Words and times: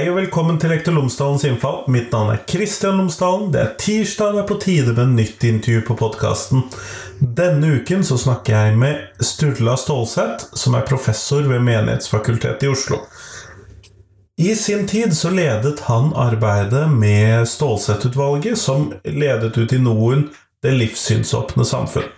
Hei 0.00 0.06
og 0.08 0.16
velkommen 0.16 0.56
til 0.56 0.70
Lektor 0.72 0.94
Lomsdalens 0.96 1.42
innfall. 1.44 1.82
Mitt 1.92 2.06
navn 2.14 2.30
er 2.32 2.38
Kristian 2.48 2.96
Lomsdalen. 2.96 3.50
Det 3.52 3.58
er 3.60 3.72
tirsdag, 3.76 4.30
det 4.32 4.40
er 4.40 4.46
på 4.48 4.56
tide 4.62 4.94
med 4.96 5.10
nytt 5.12 5.42
intervju 5.44 5.82
på 5.90 5.96
podkasten. 6.00 6.62
Denne 7.20 7.74
uken 7.76 8.00
så 8.08 8.16
snakker 8.22 8.54
jeg 8.54 8.78
med 8.80 9.20
Sturla 9.20 9.74
Stålseth, 9.76 10.54
som 10.56 10.78
er 10.78 10.86
professor 10.88 11.44
ved 11.44 11.60
Menighetsfakultetet 11.66 12.64
i 12.64 12.70
Oslo. 12.72 13.02
I 14.40 14.54
sin 14.56 14.86
tid 14.88 15.12
så 15.18 15.34
ledet 15.36 15.84
han 15.90 16.14
arbeidet 16.16 16.86
med 16.94 17.44
Stålsett-utvalget, 17.52 18.56
som 18.56 18.94
ledet 19.04 19.52
ut 19.58 19.76
i 19.76 19.82
Noen 19.84 20.30
det 20.64 20.78
livssynsåpne 20.80 21.68
samfunn. 21.68 22.08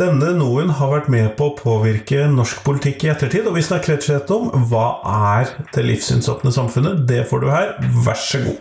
Denne 0.00 0.30
noen 0.32 0.70
har 0.72 0.88
vært 0.94 1.08
med 1.12 1.26
på 1.36 1.50
å 1.50 1.56
påvirke 1.58 2.22
norsk 2.32 2.62
politikk 2.64 3.02
i 3.04 3.10
ettertid, 3.12 3.44
og 3.44 3.58
vi 3.58 3.64
snakker 3.66 3.92
rett 3.92 4.06
og 4.06 4.08
slett 4.08 4.32
om 4.32 4.64
hva 4.70 4.86
er 5.04 5.52
det 5.74 5.84
livssynsåpne 5.84 6.54
samfunnet. 6.56 7.02
Det 7.04 7.26
får 7.28 7.44
du 7.44 7.50
her. 7.52 7.74
Vær 8.06 8.16
så 8.16 8.40
god. 8.46 8.56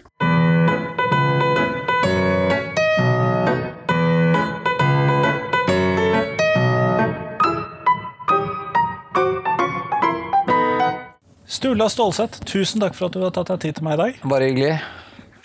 Sturla 11.47 11.87
Stålseth, 11.87 12.43
tusen 12.43 12.83
takk 12.83 12.99
for 12.99 13.07
at 13.07 13.15
du 13.15 13.23
har 13.23 13.31
tatt 13.31 13.55
deg 13.55 13.63
tid 13.63 13.79
til 13.79 13.87
meg 13.87 13.95
i 13.95 14.03
dag. 14.03 14.25
Bare 14.27 14.51
hyggelig. 14.51 14.75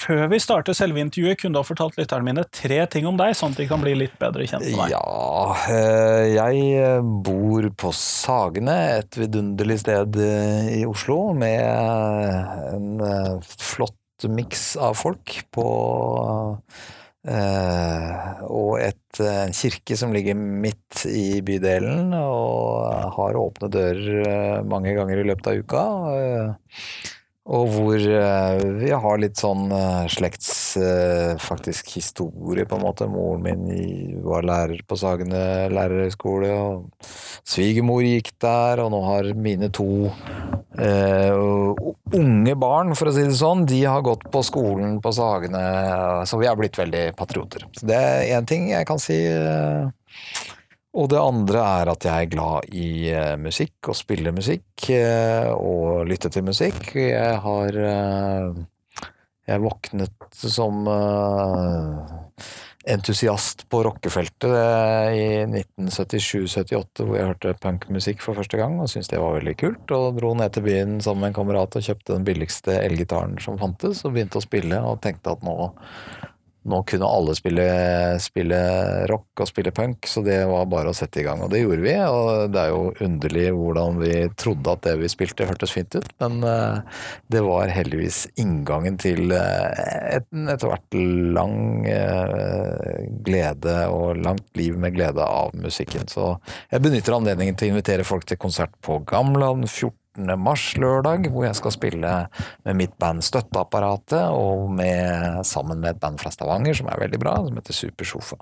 Før 0.04 0.26
vi 0.28 0.38
starter 0.42 0.76
selve 0.76 1.00
intervjuet, 1.00 1.38
kunne 1.40 1.56
du 1.56 1.60
ha 1.62 1.66
fortalt 1.66 1.96
lytterne 1.96 2.26
mine 2.26 2.44
tre 2.52 2.82
ting 2.92 3.06
om 3.08 3.16
deg, 3.16 3.32
sånn 3.38 3.54
at 3.54 3.60
de 3.62 3.66
kan 3.70 3.80
bli 3.80 3.94
litt 3.96 4.16
bedre 4.20 4.44
kjent 4.48 4.66
med 4.66 4.76
deg. 4.82 4.92
Ja, 4.92 5.56
eh, 5.72 6.24
jeg 6.34 7.04
bor 7.24 7.68
på 7.80 7.92
Sagene, 7.96 8.76
et 8.98 9.16
vidunderlig 9.16 9.78
sted 9.84 10.18
eh, 10.20 10.74
i 10.80 10.82
Oslo, 10.88 11.32
med 11.38 11.64
en 12.74 13.00
eh, 13.06 13.54
flott 13.64 14.28
miks 14.28 14.74
av 14.80 14.98
folk 14.98 15.40
på 15.52 15.64
og 17.24 18.72
et, 18.84 19.18
en 19.24 19.54
kirke 19.56 19.96
som 19.96 20.12
ligger 20.12 20.36
midt 20.36 21.06
i 21.08 21.40
bydelen 21.40 22.12
og 22.18 23.14
har 23.16 23.38
åpne 23.40 23.70
dører 23.72 24.60
mange 24.68 24.92
ganger 24.92 25.22
i 25.22 25.24
løpet 25.30 25.48
av 25.48 25.62
uka. 25.64 25.84
Og 27.44 27.66
hvor 27.74 28.00
uh, 28.00 28.56
vi 28.80 28.88
har 28.88 29.18
litt 29.20 29.36
sånn 29.36 29.66
uh, 29.68 30.06
slekts 30.08 30.48
uh, 30.80 31.34
faktisk 31.36 31.90
historie, 31.92 32.64
på 32.64 32.78
en 32.78 32.84
måte. 32.86 33.08
Moren 33.10 33.44
min 33.44 34.22
var 34.24 34.46
lærer 34.48 34.80
på 34.88 34.96
Sagene 34.96 35.68
lærerhøgskole, 35.68 36.48
og 36.56 37.10
svigermor 37.44 38.00
gikk 38.06 38.32
der, 38.40 38.80
og 38.80 38.94
nå 38.94 39.02
har 39.10 39.28
mine 39.36 39.68
to 39.74 40.08
unge 40.74 42.54
barn, 42.58 42.96
for 42.98 43.06
å 43.06 43.12
si 43.14 43.22
det 43.28 43.36
sånn, 43.38 43.62
de 43.68 43.84
har 43.86 44.02
gått 44.02 44.24
på 44.32 44.40
skolen 44.42 44.96
på 45.04 45.12
Sagene, 45.14 45.60
så 46.26 46.40
vi 46.40 46.48
har 46.48 46.58
blitt 46.58 46.80
veldig 46.80 47.04
patrioter. 47.18 47.68
Så 47.76 47.86
det 47.86 48.00
er 48.00 48.32
én 48.40 48.48
ting 48.48 48.72
jeg 48.72 48.88
kan 48.88 48.98
si. 48.98 49.20
Og 50.94 51.08
det 51.10 51.18
andre 51.18 51.62
er 51.80 51.90
at 51.90 52.06
jeg 52.06 52.26
er 52.26 52.30
glad 52.30 52.68
i 52.70 52.88
uh, 53.10 53.34
musikk 53.40 53.90
og 53.90 53.98
spiller 53.98 54.34
musikk 54.34 54.86
uh, 54.94 55.50
og 55.56 56.04
lytter 56.06 56.30
til 56.30 56.46
musikk. 56.46 56.94
Jeg 56.94 57.40
har 57.42 57.80
uh, 57.82 58.62
Jeg 59.44 59.60
våknet 59.60 60.38
som 60.40 60.86
entusiast 62.84 63.64
på 63.68 63.82
rockefeltet 63.84 64.54
i 65.16 65.26
1977-78, 65.44 67.04
hvor 67.04 67.18
jeg 67.18 67.28
hørte 67.30 67.54
punkmusikk 67.60 68.22
for 68.24 68.36
første 68.38 68.60
gang 68.60 68.78
og 68.80 68.88
syntes 68.92 69.10
det 69.12 69.20
var 69.20 69.36
veldig 69.38 69.54
kult. 69.60 69.94
Og 69.96 70.18
dro 70.18 70.32
ned 70.38 70.54
til 70.54 70.64
byen 70.66 70.98
sammen 71.04 71.24
med 71.24 71.32
en 71.32 71.38
kamerat 71.40 71.76
og 71.76 71.84
kjøpte 71.84 72.12
den 72.14 72.26
billigste 72.28 72.78
elgitaren 72.80 73.36
som 73.42 73.60
fantes, 73.60 74.04
og 74.04 74.14
begynte 74.16 74.40
å 74.40 74.44
spille 74.44 74.80
og 74.84 75.00
tenkte 75.04 75.32
at 75.34 75.44
nå 75.44 75.56
nå 76.64 76.80
kunne 76.88 77.08
alle 77.08 77.34
spille, 77.36 77.64
spille, 78.22 78.58
rock 79.10 79.42
og 79.44 79.48
spille 79.50 79.72
punk, 79.74 80.08
så 80.08 80.22
det 80.24 80.38
var 80.48 80.68
bare 80.70 80.92
å 80.92 80.96
sette 80.96 81.20
i 81.20 81.24
gang. 81.26 81.42
Og 81.44 81.50
det 81.52 81.60
gjorde 81.62 81.84
vi. 81.84 81.94
Og 82.08 82.52
det 82.54 82.62
er 82.62 82.72
jo 82.72 82.92
underlig 83.04 83.46
hvordan 83.56 83.98
vi 84.00 84.12
trodde 84.40 84.72
at 84.72 84.84
det 84.86 84.94
vi 85.02 85.10
spilte, 85.12 85.48
hørtes 85.48 85.74
fint 85.74 85.98
ut. 85.98 86.08
Men 86.22 86.38
uh, 86.46 87.02
det 87.32 87.44
var 87.44 87.72
heldigvis 87.74 88.24
inngangen 88.40 88.96
til 89.00 89.34
en 89.34 90.52
etter 90.54 90.70
hvert 90.70 90.98
lang 91.36 91.58
uh, 91.88 93.02
glede 93.26 93.76
og 93.92 94.22
langt 94.24 94.48
liv 94.58 94.78
med 94.80 94.96
glede 94.96 95.24
av 95.24 95.52
musikken. 95.58 96.08
Så 96.08 96.34
jeg 96.72 96.84
benytter 96.84 97.18
anledningen 97.18 97.58
til 97.58 97.68
å 97.70 97.74
invitere 97.74 98.08
folk 98.08 98.24
til 98.28 98.40
konsert 98.40 98.72
på 98.84 99.02
Gamland 99.08 99.68
14 99.68 99.92
mars, 100.16 100.76
lørdag, 100.78 101.28
hvor 101.32 101.46
jeg 101.46 101.56
skal 101.58 101.74
spille 101.74 102.12
med 102.64 102.78
mitt 102.78 102.94
band 103.00 103.24
Støtteapparatet, 103.24 104.30
og 104.30 104.70
med, 104.74 105.40
sammen 105.46 105.80
med 105.82 105.94
et 105.94 106.00
band 106.02 106.20
fra 106.22 106.30
Stavanger 106.34 106.76
som 106.78 106.88
er 106.90 107.02
veldig 107.04 107.20
bra, 107.22 107.34
som 107.42 107.58
heter 107.58 107.78
Supersofa. 107.78 108.38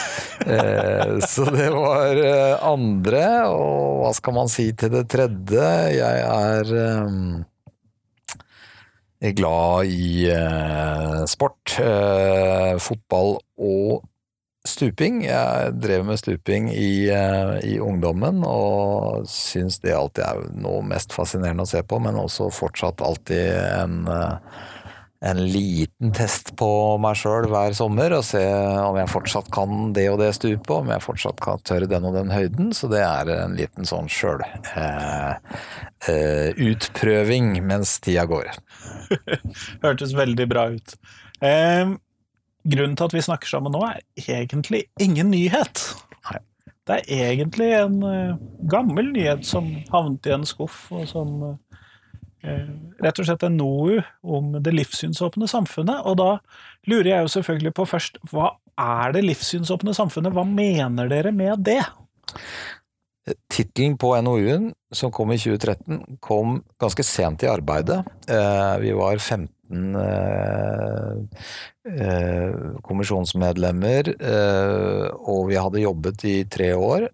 eh, 0.52 1.16
så 1.26 1.46
det 1.54 1.70
var 1.74 2.18
eh, 2.18 2.56
andre, 2.66 3.24
og 3.52 4.02
hva 4.02 4.12
skal 4.18 4.38
man 4.40 4.52
si 4.52 4.70
til 4.76 4.90
det 4.96 5.06
tredje? 5.12 5.66
Jeg 5.94 6.24
er 6.26 6.74
eh, 9.22 9.32
glad 9.38 9.86
i 9.86 10.26
eh, 10.32 11.20
sport, 11.30 11.78
eh, 11.78 12.74
fotball 12.82 13.38
og 13.62 14.02
Stuping. 14.62 15.24
Jeg 15.26 15.72
drev 15.82 16.04
med 16.06 16.20
stuping 16.20 16.68
i, 16.70 17.10
uh, 17.10 17.56
i 17.66 17.80
ungdommen, 17.82 18.44
og 18.46 19.24
syns 19.26 19.80
det 19.82 19.96
alltid 19.96 20.22
er 20.22 20.44
noe 20.62 20.84
mest 20.86 21.14
fascinerende 21.16 21.66
å 21.66 21.70
se 21.72 21.82
på, 21.82 21.98
men 22.02 22.20
også 22.20 22.46
fortsatt 22.54 23.02
alltid 23.02 23.48
en, 23.58 23.96
uh, 24.06 24.36
en 25.26 25.40
liten 25.50 26.14
test 26.14 26.52
på 26.58 26.68
meg 27.02 27.18
sjøl 27.18 27.48
hver 27.50 27.74
sommer, 27.74 28.14
og 28.14 28.22
se 28.28 28.44
om 28.84 29.00
jeg 29.00 29.10
fortsatt 29.10 29.50
kan 29.54 29.90
det 29.98 30.06
og 30.12 30.22
det 30.22 30.30
stupet, 30.38 30.70
om 30.76 30.94
jeg 30.94 31.06
fortsatt 31.08 31.42
kan 31.42 31.66
tørre 31.66 31.90
den 31.90 32.06
og 32.06 32.14
den 32.20 32.30
høyden. 32.30 32.70
Så 32.70 32.86
det 32.92 33.02
er 33.02 33.34
en 33.34 33.58
liten 33.58 33.88
sånn 33.88 34.06
sjøl 34.10 34.46
eh, 34.78 35.34
utprøving 36.54 37.58
mens 37.66 37.98
tida 38.06 38.28
går. 38.30 38.54
Hørtes 39.82 40.14
veldig 40.22 40.50
bra 40.54 40.70
ut. 40.78 40.98
Um 41.42 41.98
grunnen 42.62 42.96
til 42.98 43.08
at 43.08 43.16
vi 43.16 43.24
snakker 43.24 43.50
sammen 43.50 43.74
nå, 43.74 43.82
er 43.86 44.00
egentlig 44.40 44.84
ingen 45.02 45.32
nyhet. 45.32 45.84
Nei. 46.28 46.40
Det 46.90 46.98
er 47.14 47.28
egentlig 47.30 47.68
en 47.78 48.00
uh, 48.02 48.40
gammel 48.70 49.12
nyhet 49.14 49.46
som 49.46 49.68
havnet 49.92 50.26
i 50.26 50.34
en 50.34 50.46
skuff, 50.48 50.84
og 50.94 51.06
som 51.10 51.36
uh, 51.46 52.66
rett 53.02 53.22
og 53.22 53.28
slett 53.28 53.46
en 53.46 53.58
NOU 53.58 54.00
om 54.22 54.56
det 54.58 54.74
livssynsåpne 54.74 55.46
samfunnet. 55.50 56.02
Og 56.10 56.18
da 56.18 56.30
lurer 56.90 57.12
jeg 57.12 57.26
jo 57.26 57.32
selvfølgelig 57.36 57.74
på 57.78 57.88
først, 57.94 58.18
hva 58.32 58.54
er 58.80 59.14
det 59.14 59.24
livssynsåpne 59.28 59.94
samfunnet? 59.94 60.34
Hva 60.34 60.46
mener 60.48 61.10
dere 61.12 61.34
med 61.34 61.62
det? 61.66 61.82
Tittelen 63.52 63.94
på 64.02 64.16
NOU-en, 64.18 64.72
som 64.90 65.12
kom 65.14 65.30
i 65.30 65.38
2013, 65.38 66.18
kom 66.24 66.58
ganske 66.82 67.04
sent 67.06 67.44
i 67.46 67.50
arbeidet. 67.50 68.00
Vi 68.82 68.94
var 68.98 69.18
15 69.18 69.46
15 69.72 69.96
eh, 69.96 71.16
eh, 72.06 72.52
kommisjonsmedlemmer, 72.84 74.14
eh, 74.20 75.08
og 75.12 75.48
vi 75.48 75.56
hadde 75.56 75.82
jobbet 75.82 76.24
i 76.24 76.44
tre 76.44 76.74
år. 76.74 77.08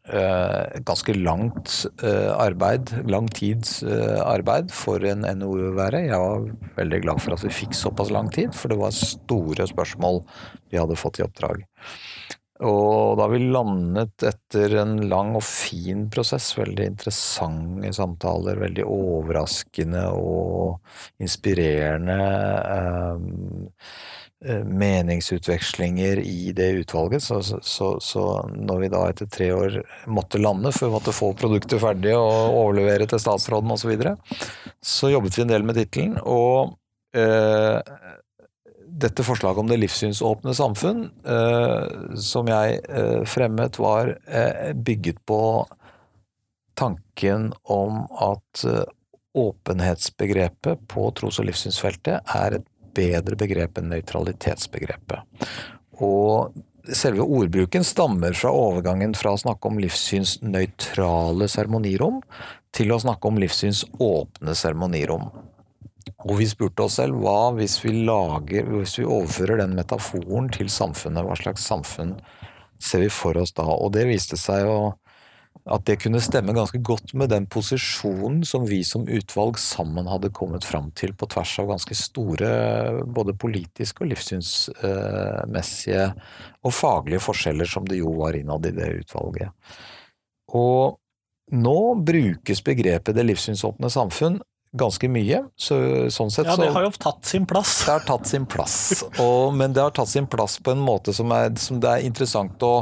ganske 0.85 1.15
langt 1.15 1.87
arbeid, 2.03 2.91
lang 3.09 3.29
tids 3.29 3.83
arbeid 3.85 4.71
for 4.73 5.05
en 5.05 5.27
NOU 5.39 5.71
å 5.71 5.77
være. 5.77 6.07
Jeg 6.07 6.19
var 6.19 6.47
veldig 6.77 7.01
glad 7.05 7.23
for 7.23 7.35
at 7.35 7.45
vi 7.45 7.53
fikk 7.53 7.75
såpass 7.75 8.11
lang 8.11 8.31
tid, 8.31 8.55
for 8.55 8.69
det 8.69 8.79
var 8.79 8.95
store 8.95 9.67
spørsmål 9.69 10.23
vi 10.71 10.79
hadde 10.79 10.97
fått 10.97 11.21
i 11.21 11.27
oppdrag. 11.27 11.65
Og 12.67 13.19
da 13.21 13.29
vi 13.31 13.39
landet 13.53 14.25
etter 14.27 14.73
en 14.81 14.97
lang 15.11 15.37
og 15.39 15.45
fin 15.47 16.09
prosess, 16.11 16.51
veldig 16.59 16.89
interessante 16.91 17.93
samtaler, 17.95 18.59
veldig 18.59 18.87
overraskende 18.89 20.09
og 20.19 20.81
inspirerende 21.23 22.17
eh, 22.75 24.65
meningsutvekslinger 24.67 26.19
i 26.19 26.51
det 26.57 26.69
utvalget, 26.83 27.23
så, 27.23 27.39
så, 27.43 27.93
så, 28.03 28.25
når 28.55 28.83
vi 28.83 28.91
da 28.91 29.05
etter 29.11 29.31
tre 29.31 29.53
år 29.55 29.79
måtte 30.11 30.43
lande, 30.43 30.75
for 30.75 30.89
vi 30.89 30.97
måtte 30.99 31.15
få 31.15 31.33
produktet 31.39 31.83
ferdig 31.83 32.17
og 32.19 32.59
overlevere 32.59 33.07
til 33.11 33.23
statsråden 33.23 33.71
osv., 33.75 33.87
så, 33.87 33.93
videre, 33.95 34.17
så 34.83 35.15
jobbet 35.15 35.39
vi 35.39 35.47
en 35.47 35.55
del 35.55 35.67
med 35.67 35.79
tittelen. 35.79 36.19
Og 36.27 36.75
eh, 37.15 37.79
dette 38.99 39.25
forslaget 39.27 39.63
om 39.63 39.71
det 39.71 39.79
livssynsåpne 39.83 40.55
samfunn, 40.57 41.05
eh, 41.25 42.15
som 42.19 42.49
jeg 42.51 42.81
eh, 42.89 43.25
fremmet, 43.29 43.79
var 43.79 44.15
eh, 44.27 44.73
bygget 44.75 45.21
på 45.29 45.41
tanken 46.79 47.53
om 47.63 48.05
at 48.11 48.65
eh, 48.65 48.85
åpenhetsbegrepet 49.39 50.87
på 50.91 51.11
tros- 51.19 51.39
og 51.39 51.49
livssynsfeltet 51.49 52.35
er 52.35 52.59
et 52.59 52.67
bedre 52.99 53.39
begrep 53.39 53.79
enn 53.79 53.93
nøytralitetsbegrepet. 53.93 55.47
Og 56.03 56.55
selve 56.95 57.27
ordbruken 57.27 57.85
stammer 57.87 58.35
fra 58.39 58.53
overgangen 58.55 59.15
fra 59.19 59.35
å 59.35 59.41
snakke 59.41 59.71
om 59.71 59.79
livssynsnøytrale 59.83 61.49
seremonirom 61.51 62.23
til 62.75 62.95
å 62.95 63.01
snakke 63.03 63.31
om 63.31 63.39
livssynsåpne 63.43 64.55
seremonirom. 64.57 65.29
Og 66.27 66.39
vi 66.41 66.47
spurte 66.51 66.87
oss 66.87 66.99
selv 67.01 67.19
hva 67.23 67.51
hvis 67.57 67.79
vi, 67.85 67.93
lager, 68.09 68.69
hvis 68.71 68.99
vi 69.01 69.07
overfører 69.09 69.63
den 69.63 69.77
metaforen 69.79 70.49
til 70.55 70.71
samfunnet, 70.73 71.25
hva 71.27 71.37
slags 71.39 71.67
samfunn 71.69 72.17
ser 72.79 73.05
vi 73.05 73.11
for 73.13 73.39
oss 73.41 73.55
da? 73.57 73.67
Og 73.67 73.93
det 73.97 74.07
viste 74.09 74.39
seg 74.41 74.67
jo 74.67 74.79
at 75.69 75.85
det 75.89 75.99
kunne 76.01 76.21
stemme 76.23 76.55
ganske 76.57 76.79
godt 76.85 77.13
med 77.19 77.29
den 77.33 77.47
posisjonen 77.51 78.45
som 78.47 78.65
vi 78.69 78.81
som 78.87 79.09
utvalg 79.11 79.59
sammen 79.61 80.07
hadde 80.09 80.31
kommet 80.35 80.65
fram 80.65 80.91
til 80.97 81.13
på 81.19 81.27
tvers 81.29 81.59
av 81.61 81.69
ganske 81.73 81.95
store 81.99 82.51
både 83.05 83.35
politiske 83.37 84.05
og 84.05 84.11
livssynsmessige 84.13 86.07
og 86.63 86.73
faglige 86.75 87.25
forskjeller 87.25 87.69
som 87.69 87.85
det 87.89 88.01
jo 88.01 88.15
var 88.21 88.39
innad 88.39 88.67
i 88.71 88.77
det 88.79 88.89
utvalget. 89.03 89.51
Og 90.57 90.97
nå 91.53 91.79
brukes 92.05 92.65
begrepet 92.65 93.17
det 93.17 93.27
livssynsåpne 93.29 93.91
samfunn 93.93 94.41
ganske 94.73 95.09
mye. 95.11 95.43
Så, 95.57 95.79
sånn 96.13 96.31
sett, 96.33 96.49
ja, 96.49 96.57
det 96.61 96.71
har 96.75 96.85
jo 96.85 96.93
tatt 97.01 97.25
sin 97.29 97.47
plass. 97.49 97.81
Det 97.87 97.95
har 97.95 98.05
tatt 98.07 98.29
sin 98.29 98.47
plass, 98.49 99.05
og, 99.23 99.55
men 99.57 99.75
det 99.77 99.85
har 99.85 99.95
tatt 99.97 100.11
sin 100.11 100.29
plass 100.31 100.59
på 100.63 100.75
en 100.75 100.83
måte 100.85 101.15
som, 101.17 101.33
er, 101.35 101.55
som 101.61 101.81
det 101.83 101.91
er 101.93 102.07
interessant 102.09 102.63
å, 102.67 102.75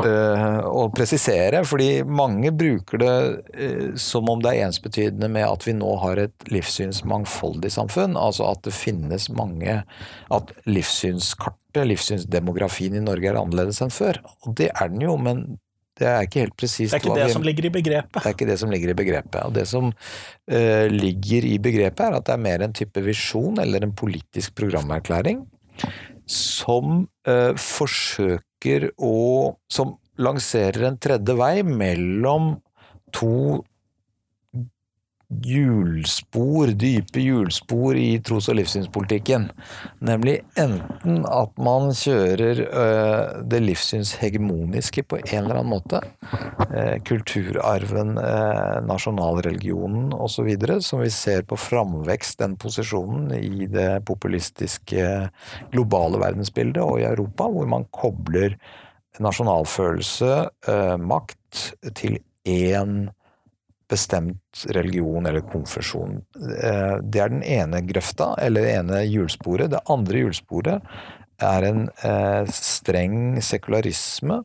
øh, 0.00 0.58
å 0.66 0.88
presisere. 0.94 1.62
Fordi 1.68 2.02
mange 2.04 2.52
bruker 2.54 3.02
det 3.02 3.14
øh, 3.54 3.86
som 4.00 4.28
om 4.32 4.42
det 4.44 4.54
er 4.54 4.68
ensbetydende 4.68 5.30
med 5.32 5.46
at 5.48 5.68
vi 5.68 5.76
nå 5.78 5.94
har 6.02 6.24
et 6.24 6.50
livssynsmangfoldig 6.50 7.72
samfunn. 7.74 8.18
Altså 8.18 8.48
at 8.50 8.64
det 8.66 8.74
finnes 8.76 9.28
mange 9.34 9.82
At 10.34 10.50
livssynskartet, 10.68 11.84
livssynsdemografien 11.88 12.96
i 12.96 13.04
Norge 13.04 13.30
er 13.30 13.38
annerledes 13.38 13.80
enn 13.84 13.92
før. 13.92 14.20
Og 14.44 14.56
det 14.58 14.72
er 14.74 14.92
den 14.92 15.04
jo, 15.04 15.16
men 15.20 15.58
det 15.98 16.06
er 16.06 16.26
ikke 16.26 16.44
helt 16.44 16.56
presist. 16.58 16.92
Det 16.92 16.98
er 16.98 17.04
ikke 17.04 17.18
det 17.18 17.26
vi, 17.26 17.34
som 17.34 17.46
ligger 17.46 17.68
i 17.68 17.72
begrepet. 17.74 18.18
Det 18.20 18.26
er 18.30 18.36
ikke 18.36 18.48
det 18.48 18.58
som 18.60 18.72
ligger 18.74 18.92
i 18.92 18.98
begrepet. 18.98 19.38
Og 19.44 19.54
det 19.56 19.64
som 19.70 19.88
uh, 19.90 20.86
ligger 20.94 21.48
i 21.48 21.56
begrepet, 21.62 22.04
er 22.06 22.18
at 22.18 22.28
det 22.28 22.34
er 22.36 22.44
mer 22.44 22.64
en 22.66 22.76
type 22.76 23.02
visjon 23.02 23.58
eller 23.62 23.86
en 23.86 23.94
politisk 23.98 24.54
programerklæring 24.58 25.42
som 26.28 27.02
uh, 27.28 27.54
forsøker 27.54 28.90
å 28.98 29.16
Som 29.70 29.94
lanserer 30.18 30.88
en 30.88 30.96
tredje 30.98 31.34
vei 31.38 31.62
mellom 31.62 32.56
to 33.14 33.62
hjulspor, 35.28 36.70
dype 36.72 37.20
hjulspor 37.20 37.96
i 38.00 38.16
tros- 38.24 38.48
og 38.48 38.56
livssynspolitikken. 38.56 39.50
Nemlig 40.00 40.38
enten 40.56 41.20
at 41.28 41.52
man 41.60 41.92
kjører 41.92 42.62
øh, 42.64 43.42
det 43.50 43.60
livssynshegemoniske 43.66 45.04
på 45.04 45.20
en 45.20 45.42
eller 45.42 45.60
annen 45.60 45.74
måte. 45.74 46.00
Øh, 46.72 46.96
kulturarven, 47.04 48.16
øh, 48.16 48.78
nasjonalreligionen 48.88 50.14
osv. 50.16 50.48
Som 50.80 51.04
vi 51.04 51.12
ser 51.12 51.44
på 51.44 51.60
framvekst, 51.60 52.38
den 52.40 52.56
posisjonen, 52.56 53.34
i 53.36 53.68
det 53.68 54.04
populistiske 54.08 55.28
globale 55.72 56.22
verdensbildet 56.24 56.82
og 56.82 57.02
i 57.02 57.08
Europa, 57.08 57.50
hvor 57.52 57.68
man 57.68 57.84
kobler 57.92 58.56
nasjonalfølelse, 59.20 60.46
makt, 61.02 61.74
til 61.98 62.20
én 62.46 63.08
bestemt 63.88 64.64
religion 64.74 65.26
eller 65.26 65.44
konfesjon. 65.48 66.20
Eh, 66.36 66.96
det 67.02 67.22
er 67.22 67.32
den 67.32 67.44
ene 67.44 67.82
grøfta, 67.88 68.34
eller 68.42 68.66
det 68.66 68.74
ene 68.80 69.04
hjulsporet. 69.08 69.72
Det 69.72 69.84
andre 69.90 70.24
hjulsporet 70.24 70.90
er 71.44 71.68
en 71.68 71.86
eh, 72.04 72.50
streng 72.52 73.38
sekularisme 73.44 74.42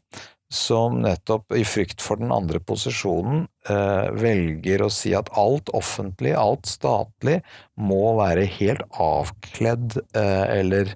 som 0.54 1.00
nettopp 1.02 1.56
i 1.58 1.64
frykt 1.66 2.04
for 2.06 2.22
den 2.22 2.30
andre 2.34 2.60
posisjonen 2.62 3.48
eh, 3.70 4.12
velger 4.22 4.84
å 4.86 4.92
si 4.94 5.16
at 5.18 5.32
alt 5.40 5.72
offentlig, 5.74 6.36
alt 6.38 6.70
statlig, 6.70 7.40
må 7.74 8.14
være 8.20 8.46
helt 8.60 8.86
avkledd 9.02 9.98
eller 10.14 10.94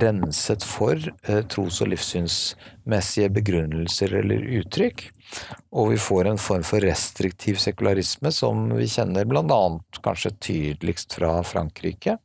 renset 0.00 0.62
for 0.62 1.00
tros- 1.50 1.80
og 1.82 1.88
livssynsmessige 1.90 3.32
begrunnelser 3.34 4.14
eller 4.20 4.44
uttrykk. 4.60 5.08
Og 5.74 5.92
vi 5.92 5.98
får 5.98 6.30
en 6.30 6.38
form 6.38 6.62
for 6.66 6.82
restriktiv 6.84 7.58
sekularisme 7.62 8.32
som 8.34 8.68
vi 8.76 8.86
kjenner 8.90 9.26
annet 9.26 10.02
kanskje 10.04 10.32
tydeligst 10.38 11.18
fra 11.18 11.40
Frankrike, 11.46 12.16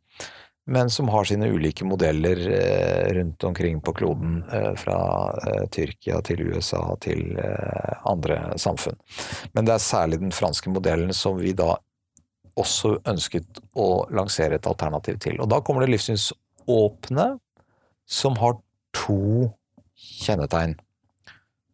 men 0.68 0.89
som 0.89 1.10
har 1.10 1.24
sine 1.24 1.48
ulike 1.48 1.86
modeller 1.86 2.39
eh, 2.50 3.13
rundt 3.13 3.44
omkring 3.44 3.81
på 3.81 3.94
kloden, 3.94 4.44
eh, 4.51 4.74
fra 4.75 5.00
eh, 5.48 5.68
Tyrkia 5.69 6.22
til 6.25 6.42
USA 6.42 6.95
til 7.01 7.38
andre 8.06 8.57
samfunn. 8.57 8.98
Men 9.54 9.66
det 9.66 9.75
er 9.75 9.83
særlig 9.83 10.19
den 10.24 10.33
franske 10.33 10.74
modellen 10.74 11.13
som 11.13 11.38
vi 11.38 11.54
da 11.54 11.75
også 12.56 12.95
ønsket 13.06 13.60
å 13.75 14.07
lansere 14.16 14.57
et 14.57 14.68
alternativ 14.68 15.19
til. 15.22 15.38
Og 15.44 15.50
da 15.51 15.60
kommer 15.62 15.86
det 15.86 15.94
livssynsåpne, 16.67 17.39
som 18.06 18.38
har 18.38 18.57
to 18.94 19.51
kjennetegn. 19.95 20.75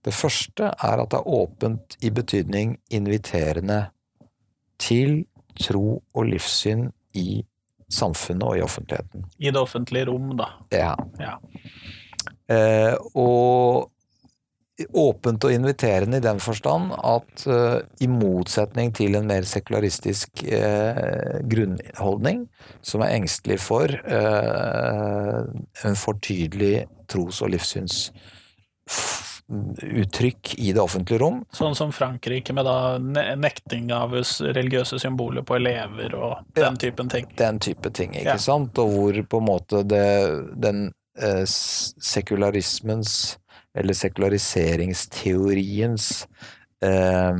Det 0.03 0.13
første 0.13 0.63
er 0.63 1.01
at 1.01 1.11
det 1.11 1.19
er 1.19 1.27
åpent 1.27 1.97
i 2.01 2.09
betydning 2.09 2.79
inviterende 2.89 3.91
til 4.79 5.25
tro 5.59 6.01
og 6.13 6.25
livssyn 6.25 6.89
i 7.13 7.43
samfunnet 7.89 8.43
og 8.43 8.57
i 8.57 8.61
offentligheten. 8.61 9.25
I 9.37 9.51
det 9.51 9.59
offentlige 9.59 10.05
rom, 10.05 10.37
da. 10.37 10.47
Ja. 10.71 10.95
ja. 11.19 11.35
Eh, 12.49 12.95
og 13.13 13.91
åpent 14.93 15.43
og 15.47 15.53
inviterende 15.53 16.19
i 16.19 16.23
den 16.23 16.39
forstand 16.43 16.91
at 16.97 17.45
uh, 17.47 17.79
i 18.01 18.07
motsetning 18.11 18.93
til 18.95 19.17
en 19.19 19.27
mer 19.29 19.47
sekularistisk 19.47 20.43
uh, 20.47 21.39
grunnholdning, 21.51 22.45
som 22.85 23.03
er 23.05 23.15
engstelig 23.17 23.59
for 23.63 23.91
uh, 24.05 25.41
en 25.85 25.99
for 25.99 26.21
tydelig 26.23 26.87
tros- 27.11 27.41
og 27.43 27.51
livssyns 27.55 28.07
uttrykk 29.51 30.53
i 30.63 30.71
det 30.71 30.79
offentlige 30.79 31.19
rom. 31.19 31.41
Sånn 31.51 31.75
som 31.75 31.91
Frankrike 31.91 32.53
med 32.55 32.63
da 32.63 32.95
nekting 33.35 33.91
av 33.91 34.13
religiøse 34.15 34.99
symboler 35.01 35.43
på 35.43 35.57
elever 35.59 36.15
og 36.15 36.37
den 36.55 36.63
ja, 36.63 36.71
typen 36.79 37.11
ting. 37.11 37.27
Den 37.39 37.59
type 37.59 37.91
ting, 37.91 38.15
ikke 38.15 38.37
ja. 38.37 38.39
sant. 38.39 38.79
Og 38.79 38.95
hvor 38.95 39.19
på 39.33 39.41
en 39.41 39.47
måte 39.49 39.83
det, 39.83 40.07
den 40.55 40.93
sekularismens, 41.51 43.37
eller 43.77 43.93
sekulariseringsteoriens 43.97 46.27
eh, 46.83 47.35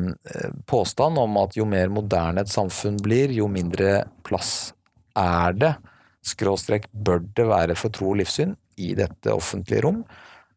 påstand 0.65 1.17
om 1.19 1.37
at 1.41 1.57
jo 1.57 1.65
mer 1.69 1.89
moderne 1.93 2.41
et 2.41 2.51
samfunn 2.51 2.97
blir, 3.03 3.31
jo 3.35 3.47
mindre 3.51 4.03
plass 4.27 4.73
er 5.17 5.53
det, 5.59 5.73
skråstrek 6.25 6.85
bør 6.91 7.19
det 7.35 7.47
være 7.49 7.75
for 7.75 7.89
tro 7.93 8.09
og 8.13 8.17
livssyn 8.21 8.55
i 8.81 8.93
dette 8.97 9.33
offentlige 9.33 9.81
rom 9.83 10.03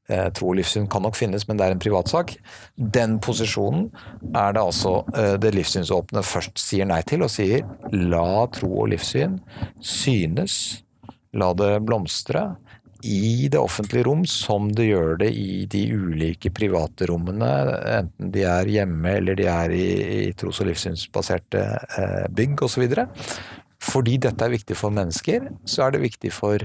eh, 0.08 0.28
tro 0.36 0.52
og 0.52 0.58
livssyn 0.58 0.86
kan 0.90 1.02
nok 1.04 1.16
finnes, 1.18 1.46
men 1.48 1.58
det 1.58 1.66
er 1.66 1.74
en 1.74 1.82
privatsak. 1.82 2.36
Den 2.76 3.18
posisjonen 3.24 3.88
er 4.36 4.54
det 4.54 4.62
altså 4.62 4.96
eh, 5.16 5.34
det 5.40 5.54
livssynsåpne 5.56 6.24
først 6.26 6.60
sier 6.60 6.88
nei 6.88 7.00
til, 7.08 7.24
og 7.24 7.32
sier 7.32 7.64
la 7.92 8.46
tro 8.54 8.70
og 8.84 8.90
livssyn 8.92 9.38
synes, 9.80 10.82
la 11.34 11.50
det 11.58 11.72
blomstre 11.86 12.52
i 13.04 13.48
det 13.52 13.60
offentlige 13.60 14.06
rom 14.08 14.24
som 14.28 14.70
det 14.72 14.88
gjør 14.88 15.18
det 15.20 15.30
i 15.36 15.64
de 15.70 15.82
ulike 15.92 16.52
private 16.54 17.08
rommene, 17.10 17.50
enten 18.00 18.30
de 18.34 18.46
er 18.48 18.70
hjemme 18.70 19.18
eller 19.18 19.38
de 19.38 19.48
er 19.50 19.74
i, 19.76 19.88
i 20.28 20.32
tros- 20.38 20.62
og 20.64 20.70
livssynsbaserte 20.70 21.66
eh, 22.00 22.24
bygg 22.32 22.64
osv. 22.66 22.86
Fordi 23.84 24.16
dette 24.24 24.46
er 24.46 24.56
viktig 24.56 24.78
for 24.78 24.94
mennesker, 24.94 25.50
så 25.68 25.86
er 25.86 25.94
det 25.94 26.06
viktig 26.06 26.32
for 26.32 26.64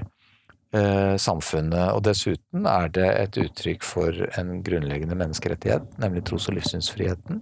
Eh, 0.69 1.15
samfunnet. 1.17 1.95
Og 1.97 2.03
dessuten 2.05 2.67
er 2.69 2.91
det 2.93 3.07
et 3.09 3.37
uttrykk 3.41 3.85
for 3.85 4.13
en 4.37 4.59
grunnleggende 4.61 5.17
menneskerettighet, 5.17 5.87
nemlig 5.97 6.27
tros- 6.27 6.45
og 6.51 6.59
livssynsfriheten. 6.59 7.41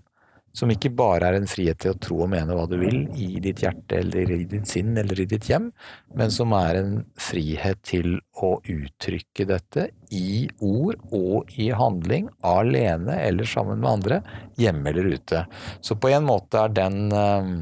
Som 0.57 0.71
ikke 0.73 0.89
bare 0.97 1.29
er 1.29 1.37
en 1.37 1.49
frihet 1.49 1.77
til 1.83 1.93
å 1.93 1.99
tro 2.01 2.23
og 2.25 2.31
mene 2.33 2.55
hva 2.57 2.65
du 2.69 2.77
vil 2.81 3.03
i 3.13 3.27
ditt 3.43 3.61
hjerte 3.61 3.99
eller 3.99 4.31
i 4.33 4.39
ditt 4.49 4.69
sinn 4.69 4.97
eller 4.97 5.19
i 5.21 5.27
ditt 5.29 5.45
hjem, 5.51 5.69
men 6.17 6.33
som 6.33 6.55
er 6.57 6.79
en 6.79 6.95
frihet 7.21 7.83
til 7.85 8.17
å 8.41 8.55
uttrykke 8.63 9.45
dette 9.51 9.89
i 10.17 10.47
ord 10.65 10.97
og 11.13 11.53
i 11.61 11.69
handling, 11.77 12.31
alene 12.41 13.19
eller 13.21 13.49
sammen 13.49 13.83
med 13.83 13.91
andre, 13.91 14.21
hjemme 14.57 14.89
eller 14.89 15.13
ute. 15.13 15.45
Så 15.81 15.99
på 16.01 16.09
en 16.09 16.25
måte 16.25 16.63
er 16.63 16.73
den 16.73 17.13
øh, 17.13 17.53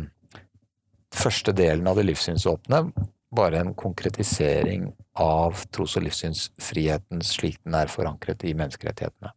første 1.16 1.52
delen 1.56 1.92
av 1.92 2.00
det 2.00 2.08
livssynsåpne 2.08 2.86
bare 3.36 3.60
en 3.60 3.74
konkretisering 3.76 4.94
av 5.20 5.66
tros- 5.72 5.98
og 6.00 6.06
livssynsfriheten 6.06 7.24
slik 7.26 7.60
den 7.64 7.76
er 7.76 7.92
forankret 7.92 8.46
i 8.48 8.56
menneskerettighetene. 8.58 9.34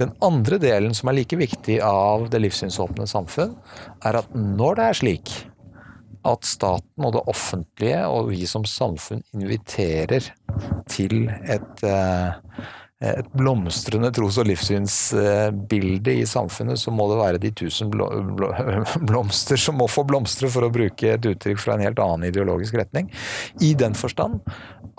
Den 0.00 0.12
andre 0.24 0.58
delen 0.62 0.94
som 0.96 1.10
er 1.10 1.18
like 1.20 1.38
viktig 1.38 1.78
av 1.84 2.28
det 2.32 2.40
livssynsåpne 2.44 3.06
samfunn, 3.10 3.56
er 4.04 4.20
at 4.22 4.36
når 4.36 4.78
det 4.78 4.86
er 4.88 5.00
slik 5.02 5.34
at 6.28 6.46
staten 6.46 7.06
og 7.06 7.16
det 7.16 7.24
offentlige 7.30 8.04
og 8.06 8.30
vi 8.30 8.46
som 8.46 8.64
samfunn 8.68 9.24
inviterer 9.34 10.28
til 10.90 11.26
et, 11.28 11.82
eh, 11.82 12.38
et 13.02 13.30
blomstrende 13.34 14.12
tros- 14.14 14.38
og 14.38 14.46
livssynsbilde 14.46 16.14
i 16.20 16.26
samfunnet, 16.28 16.78
så 16.78 16.94
må 16.94 17.08
det 17.10 17.18
være 17.18 17.40
de 17.42 17.50
tusen 17.62 17.90
blomster 19.10 19.60
som 19.60 19.80
må 19.80 19.88
få 19.90 20.06
blomstre, 20.08 20.50
for 20.52 20.66
å 20.66 20.72
bruke 20.72 21.16
et 21.16 21.26
uttrykk 21.26 21.60
fra 21.60 21.76
en 21.76 21.86
helt 21.86 22.02
annen 22.02 22.28
ideologisk 22.30 22.78
retning. 22.78 23.10
I 23.60 23.72
den 23.78 23.96
forstand 23.98 24.40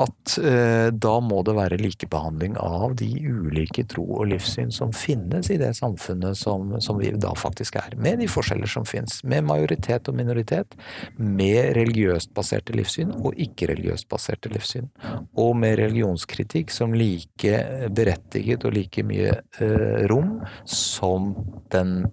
at 0.01 0.37
eh, 0.41 0.89
da 0.89 1.13
må 1.21 1.41
det 1.45 1.53
være 1.57 1.77
likebehandling 1.81 2.55
av 2.57 2.95
de 2.97 3.09
ulike 3.29 3.85
tro 3.89 4.05
og 4.17 4.29
livssyn 4.31 4.71
som 4.73 4.93
finnes 4.95 5.51
i 5.53 5.59
det 5.61 5.73
samfunnet 5.77 6.37
som, 6.39 6.73
som 6.81 6.97
vi 6.99 7.11
da 7.13 7.33
faktisk 7.37 7.77
er. 7.81 7.93
Med 8.01 8.19
de 8.23 8.29
forskjeller 8.31 8.69
som 8.69 8.87
finnes. 8.89 9.21
Med 9.23 9.45
majoritet 9.47 10.09
og 10.09 10.17
minoritet. 10.17 10.73
Med 11.17 11.75
religiøst 11.77 12.33
baserte 12.35 12.75
livssyn 12.75 13.13
og 13.19 13.37
ikke-religiøst 13.37 14.09
baserte 14.11 14.51
livssyn. 14.53 14.89
Og 15.39 15.53
med 15.59 15.77
religionskritikk 15.81 16.73
som 16.73 16.95
like 16.97 17.61
berettiget 17.95 18.65
og 18.67 18.75
like 18.75 19.03
mye 19.07 19.31
eh, 19.61 20.03
rom 20.11 20.39
som 20.69 21.31
den 21.73 22.03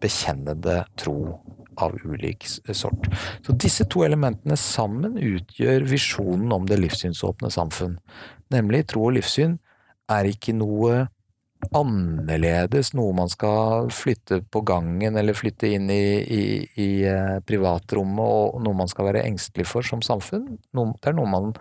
bekjennede 0.00 0.82
tro 1.00 1.38
av 1.80 1.96
ulik 2.04 2.46
sort. 2.76 3.08
Så 3.46 3.54
disse 3.56 3.86
to 3.88 4.04
elementene 4.04 4.56
sammen 4.58 5.16
utgjør 5.16 5.86
visjonen 5.88 6.52
om 6.52 6.66
det 6.68 6.80
livssynsåpne 6.80 7.50
samfunn. 7.52 7.96
Nemlig 8.52 8.86
tro 8.92 9.06
og 9.08 9.16
livssyn 9.16 9.56
er 10.10 10.28
ikke 10.28 10.56
noe 10.56 11.06
annerledes, 11.76 12.92
noe 12.96 13.12
man 13.14 13.30
skal 13.30 13.90
flytte 13.94 14.40
på 14.50 14.62
gangen 14.66 15.16
eller 15.16 15.36
flytte 15.36 15.68
inn 15.70 15.90
i, 15.92 16.04
i, 16.24 16.42
i 16.80 16.88
eh, 17.06 17.36
privatrommet, 17.46 18.20
og 18.56 18.64
noe 18.64 18.78
man 18.80 18.90
skal 18.90 19.10
være 19.10 19.24
engstelig 19.28 19.68
for 19.70 19.86
som 19.86 20.02
samfunn. 20.04 20.48
Det 20.72 21.12
er 21.12 21.16
noe 21.18 21.30
man 21.30 21.52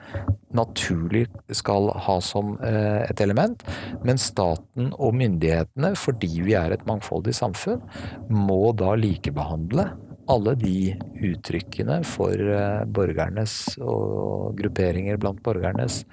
naturlig 0.55 1.25
skal 1.55 1.91
ha 2.07 2.17
som 2.25 2.55
eh, 2.65 3.05
et 3.05 3.23
element, 3.25 3.63
men 4.05 4.21
staten 4.21 4.93
og 4.97 5.17
myndighetene, 5.19 5.93
fordi 5.99 6.31
vi 6.47 6.57
er 6.57 6.73
et 6.75 6.87
mangfoldig 6.89 7.35
samfunn, 7.35 7.83
må 8.31 8.71
da 8.77 8.95
likebehandle 8.97 9.89
alle 10.29 10.53
de 10.61 10.93
uttrykkene 11.25 12.01
for 12.07 12.33
eh, 12.37 12.81
borgernes 12.85 13.55
og 13.81 14.57
grupperinger 14.59 15.19
blant 15.21 15.41
borgernes 15.45 16.03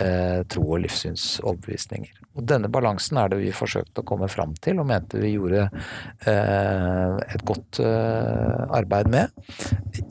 eh, 0.00 0.42
tro- 0.48 0.66
og 0.74 0.80
livssynsoverbevisninger. 0.84 2.20
Og 2.34 2.46
denne 2.50 2.70
balansen 2.72 3.18
er 3.20 3.30
det 3.30 3.38
vi 3.42 3.52
forsøkte 3.54 4.02
å 4.02 4.06
komme 4.08 4.28
fram 4.32 4.54
til, 4.62 4.80
og 4.82 4.88
mente 4.90 5.20
vi 5.22 5.34
gjorde 5.36 5.68
eh, 5.68 7.14
et 7.34 7.44
godt 7.46 7.78
eh, 7.84 8.64
arbeid 8.74 9.10
med. 9.12 9.30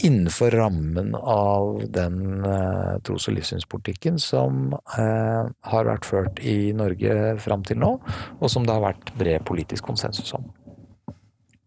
Innenfor 0.05 0.55
rammen 0.55 1.13
av 1.19 1.83
den 1.91 2.45
eh, 2.47 2.95
tros- 3.03 3.27
og 3.27 3.37
livssynspolitikken 3.37 4.21
som 4.23 4.71
eh, 4.97 5.43
har 5.73 5.91
vært 5.91 6.07
ført 6.07 6.39
i 6.39 6.71
Norge 6.77 7.35
fram 7.43 7.67
til 7.67 7.81
nå, 7.83 7.95
og 8.39 8.51
som 8.51 8.67
det 8.67 8.75
har 8.75 8.87
vært 8.87 9.15
bred 9.19 9.43
politisk 9.47 9.91
konsensus 9.91 10.31
om. 10.37 10.47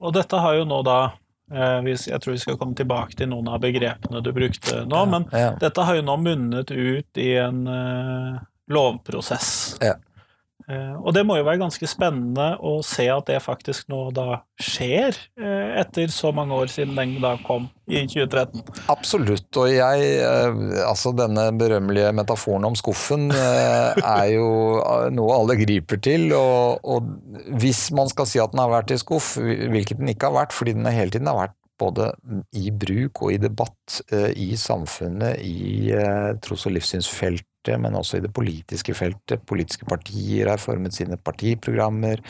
Og 0.00 0.12
dette 0.16 0.40
har 0.40 0.58
jo 0.58 0.66
nå 0.68 0.82
da 0.86 0.98
Jeg 1.46 2.18
tror 2.22 2.34
vi 2.34 2.40
skal 2.42 2.56
komme 2.58 2.74
tilbake 2.74 3.14
til 3.18 3.30
noen 3.30 3.46
av 3.52 3.60
begrepene 3.62 4.22
du 4.24 4.32
brukte 4.34 4.80
nå, 4.88 5.04
men 5.12 5.28
dette 5.60 5.84
har 5.86 5.98
jo 5.98 6.02
nå 6.02 6.16
munnet 6.18 6.72
ut 6.74 7.20
i 7.22 7.28
en 7.38 7.60
uh, 7.70 8.40
lovprosess. 8.72 9.76
Ja. 9.78 9.94
Uh, 10.66 10.98
og 10.98 11.12
det 11.14 11.22
må 11.22 11.36
jo 11.38 11.44
være 11.46 11.60
ganske 11.60 11.86
spennende 11.86 12.56
å 12.58 12.80
se 12.82 13.04
at 13.12 13.28
det 13.28 13.38
faktisk 13.44 13.86
nå 13.92 14.08
da 14.16 14.40
skjer, 14.58 15.14
uh, 15.38 15.78
etter 15.78 16.10
så 16.10 16.32
mange 16.34 16.56
år 16.58 16.72
siden 16.72 16.96
den 16.98 17.12
da 17.22 17.36
kom 17.46 17.68
i 17.86 18.00
2013. 18.02 18.64
Absolutt. 18.90 19.46
Og 19.62 19.70
jeg 19.70 20.06
Altså, 20.86 21.12
denne 21.14 21.44
berømmelige 21.54 22.10
metaforen 22.16 22.66
om 22.66 22.74
skuffen 22.78 23.28
er 23.30 24.26
jo 24.32 24.48
noe 25.14 25.36
alle 25.36 25.56
griper 25.60 26.00
til. 26.02 26.32
Og, 26.34 26.82
og 26.82 27.54
hvis 27.62 27.86
man 27.94 28.10
skal 28.10 28.26
si 28.26 28.42
at 28.42 28.50
den 28.50 28.62
har 28.64 28.72
vært 28.72 28.90
i 28.94 28.98
skuff, 28.98 29.36
hvilket 29.38 30.00
den 30.00 30.10
ikke 30.10 30.32
har 30.32 30.40
vært, 30.40 30.56
fordi 30.56 30.74
den 30.74 30.90
hele 30.90 31.14
tiden 31.14 31.30
har 31.30 31.44
vært 31.44 31.56
både 31.78 32.10
i 32.58 32.72
bruk 32.74 33.22
og 33.22 33.36
i 33.36 33.40
debatt 33.42 34.00
i 34.34 34.50
samfunnet, 34.58 35.38
i 35.46 35.92
tros- 36.42 36.66
og 36.66 36.74
livssynsfeltet, 36.74 37.46
men 37.80 37.96
også 37.98 38.20
i 38.20 38.24
det 38.24 38.30
politiske 38.34 38.94
feltet. 38.96 39.42
Politiske 39.48 39.88
partier 39.88 40.50
har 40.52 40.62
formet 40.62 40.94
sine 40.96 41.18
partiprogrammer. 41.18 42.22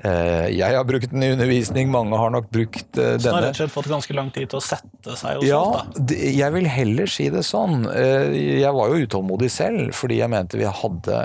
Jeg 0.00 0.76
har 0.76 0.86
brukt 0.88 1.10
den 1.12 1.24
i 1.26 1.30
undervisning, 1.34 1.90
mange 1.92 2.18
har 2.18 2.32
nok 2.32 2.48
brukt 2.52 2.96
denne. 2.96 3.20
Så 3.20 3.34
har 3.34 3.44
rett 3.44 3.54
og 3.54 3.60
slett 3.60 3.74
fått 3.74 3.90
ganske 3.92 4.16
lang 4.16 4.30
tid 4.34 4.50
til 4.50 4.60
å 4.60 4.64
sette 4.64 5.16
seg 5.20 5.44
ja, 5.44 5.60
da? 5.76 6.16
Jeg 6.16 6.54
vil 6.56 6.68
heller 6.70 7.10
si 7.10 7.28
det 7.32 7.44
sånn. 7.46 7.84
Jeg 7.90 8.72
var 8.76 8.92
jo 8.92 9.04
utålmodig 9.04 9.50
selv, 9.52 9.94
fordi 9.96 10.20
jeg 10.22 10.32
mente 10.32 10.60
vi 10.60 10.68
hadde 10.68 11.22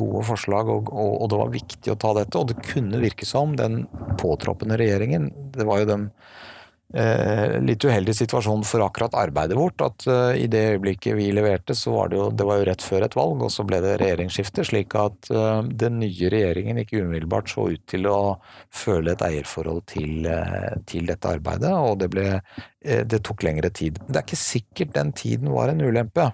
gode 0.00 0.24
forslag, 0.28 0.72
og, 0.72 0.92
og, 0.92 1.14
og 1.24 1.32
det 1.32 1.42
var 1.42 1.54
viktig 1.56 1.94
å 1.94 2.00
ta 2.00 2.14
dette. 2.20 2.36
Og 2.40 2.52
det 2.52 2.60
kunne 2.68 3.02
virke 3.02 3.28
som 3.28 3.56
den 3.58 3.86
påtroppende 4.20 4.78
regjeringen, 4.80 5.32
det 5.56 5.68
var 5.68 5.82
jo 5.82 5.92
den 5.94 6.10
Eh, 6.10 6.37
litt 6.88 7.84
uheldig 7.84 8.14
situasjon 8.16 8.62
for 8.64 8.80
akkurat 8.80 9.12
arbeidet 9.20 9.58
vårt. 9.58 9.82
At 9.84 10.06
uh, 10.08 10.32
i 10.32 10.46
det 10.48 10.62
øyeblikket 10.72 11.18
vi 11.18 11.26
leverte, 11.36 11.76
så 11.76 11.92
var 11.92 12.08
det 12.08 12.16
jo 12.16 12.28
det 12.32 12.46
var 12.48 12.60
jo 12.60 12.68
rett 12.70 12.84
før 12.84 13.04
et 13.04 13.16
valg, 13.18 13.44
og 13.44 13.52
så 13.52 13.66
ble 13.68 13.82
det 13.84 13.98
regjeringsskifte. 14.00 14.64
Slik 14.64 14.96
at 14.96 15.28
uh, 15.34 15.60
den 15.68 15.98
nye 16.00 16.30
regjeringen 16.32 16.80
ikke 16.80 17.02
umiddelbart 17.04 17.52
så 17.52 17.68
ut 17.74 17.84
til 17.90 18.08
å 18.08 18.38
føle 18.72 19.12
et 19.12 19.26
eierforhold 19.28 19.84
til, 19.92 20.28
til 20.88 21.08
dette 21.08 21.28
arbeidet, 21.28 21.74
og 21.76 22.00
det, 22.00 22.08
ble, 22.12 22.26
det 22.80 23.20
tok 23.26 23.44
lengre 23.44 23.70
tid. 23.74 24.00
Det 24.08 24.16
er 24.16 24.24
ikke 24.24 24.40
sikkert 24.40 24.96
den 24.96 25.12
tiden 25.16 25.52
var 25.52 25.72
en 25.72 25.84
ulempe. 25.84 26.30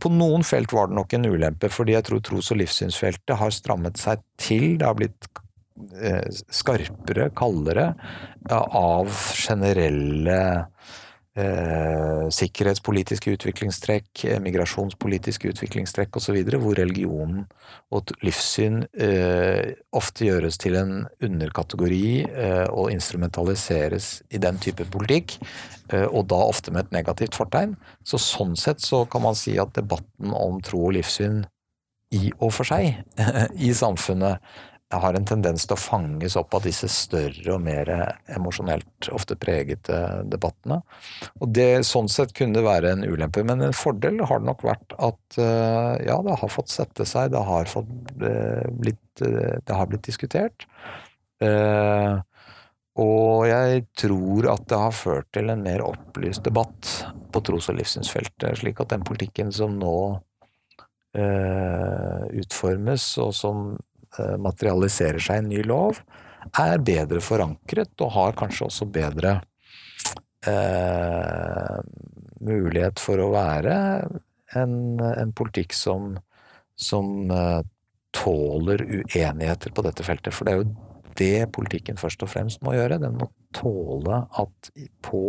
På 0.00 0.10
noen 0.12 0.44
felt 0.46 0.72
var 0.72 0.88
det 0.88 0.96
nok 0.98 1.12
en 1.18 1.28
ulempe, 1.28 1.68
fordi 1.72 1.98
jeg 1.98 2.08
tror 2.08 2.24
tros- 2.24 2.52
og 2.54 2.62
livssynsfeltet 2.62 3.36
har 3.38 3.54
strammet 3.54 4.00
seg 4.00 4.24
til. 4.40 4.78
Det 4.80 4.88
har 4.88 4.96
blitt 4.98 5.28
skarpere, 6.52 7.30
kaldere, 7.36 7.92
av 8.50 9.08
generelle 9.38 10.42
eh, 11.36 12.28
sikkerhetspolitiske 12.32 13.32
utviklingstrekk, 13.36 14.24
migrasjonspolitiske 14.44 15.52
utviklingstrekk 15.52 16.16
osv., 16.20 16.38
hvor 16.60 16.76
religionen 16.78 17.46
og 17.92 18.12
livssyn 18.24 18.82
eh, 18.92 19.72
ofte 19.96 20.28
gjøres 20.28 20.60
til 20.62 20.76
en 20.80 20.94
underkategori 21.24 22.08
eh, 22.26 22.66
og 22.68 22.92
instrumentaliseres 22.94 24.14
i 24.30 24.42
den 24.42 24.60
type 24.62 24.86
politikk, 24.92 25.38
eh, 25.92 26.06
og 26.06 26.28
da 26.32 26.42
ofte 26.44 26.74
med 26.74 26.86
et 26.86 26.98
negativt 27.00 27.38
fortegn. 27.38 27.76
Så 28.04 28.20
sånn 28.20 28.56
sett 28.58 28.84
så 28.84 29.04
kan 29.10 29.24
man 29.24 29.38
si 29.38 29.56
at 29.60 29.74
debatten 29.78 30.36
om 30.36 30.60
tro 30.64 30.86
og 30.90 30.96
livssyn 30.98 31.42
i 32.12 32.28
og 32.42 32.50
for 32.52 32.68
seg 32.68 32.98
i 33.66 33.72
samfunnet 33.72 34.42
har 35.00 35.16
en 35.16 35.24
tendens 35.28 35.64
til 35.64 35.76
å 35.76 35.80
fanges 35.80 36.36
opp 36.36 36.54
av 36.58 36.64
disse 36.66 36.88
større 36.92 37.54
og 37.54 37.62
mer 37.64 37.88
emosjonelt 38.34 39.08
ofte 39.14 39.36
pregete 39.40 40.22
debattene. 40.28 40.80
Og 41.40 41.52
det 41.56 41.86
sånn 41.88 42.10
sett 42.12 42.34
kunne 42.36 42.64
være 42.64 42.92
en 42.92 43.04
ulempe, 43.06 43.44
men 43.46 43.62
en 43.64 43.76
fordel 43.76 44.20
har 44.28 44.42
det 44.42 44.50
nok 44.50 44.64
vært 44.66 44.96
at 44.98 45.38
ja, 46.04 46.18
det 46.26 46.36
har 46.42 46.52
fått 46.52 46.72
sette 46.72 47.06
seg, 47.08 47.32
det 47.32 47.44
har, 47.46 47.70
fått 47.70 47.88
blitt, 48.18 49.22
det 49.22 49.72
har 49.72 49.88
blitt 49.88 50.04
diskutert. 50.08 50.66
Og 52.92 53.46
jeg 53.48 53.86
tror 53.96 54.50
at 54.52 54.66
det 54.68 54.82
har 54.82 54.92
ført 54.92 55.30
til 55.32 55.48
en 55.48 55.62
mer 55.64 55.80
opplyst 55.86 56.44
debatt 56.44 56.90
på 57.32 57.40
tros- 57.40 57.70
og 57.72 57.78
livssynsfeltet, 57.78 58.60
slik 58.60 58.82
at 58.84 58.92
den 58.92 59.06
politikken 59.08 59.48
som 59.54 59.78
nå 59.80 59.96
utformes, 62.36 63.06
og 63.20 63.32
som 63.36 63.72
materialiserer 64.18 65.22
seg 65.22 65.42
en 65.42 65.50
ny 65.52 65.62
lov, 65.66 66.02
er 66.58 66.82
bedre 66.82 67.20
forankret 67.22 68.02
og 68.02 68.14
har 68.16 68.36
kanskje 68.36 68.66
også 68.66 68.88
bedre 68.92 69.36
eh, 70.46 71.78
mulighet 72.42 73.00
for 73.02 73.22
å 73.22 73.30
være 73.34 73.76
en, 74.58 74.74
en 75.00 75.32
politikk 75.36 75.76
som, 75.76 76.16
som 76.76 77.30
eh, 77.30 77.60
tåler 78.12 78.84
uenigheter 78.84 79.72
på 79.72 79.84
dette 79.86 80.04
feltet. 80.06 80.34
For 80.36 80.46
det 80.46 80.54
er 80.54 80.62
jo 80.62 80.72
det 81.18 81.52
politikken 81.54 82.00
først 82.00 82.24
og 82.24 82.32
fremst 82.32 82.62
må 82.64 82.74
gjøre. 82.76 83.00
Den 83.02 83.16
må 83.20 83.30
tåle 83.56 84.24
at 84.40 84.72
på 85.04 85.24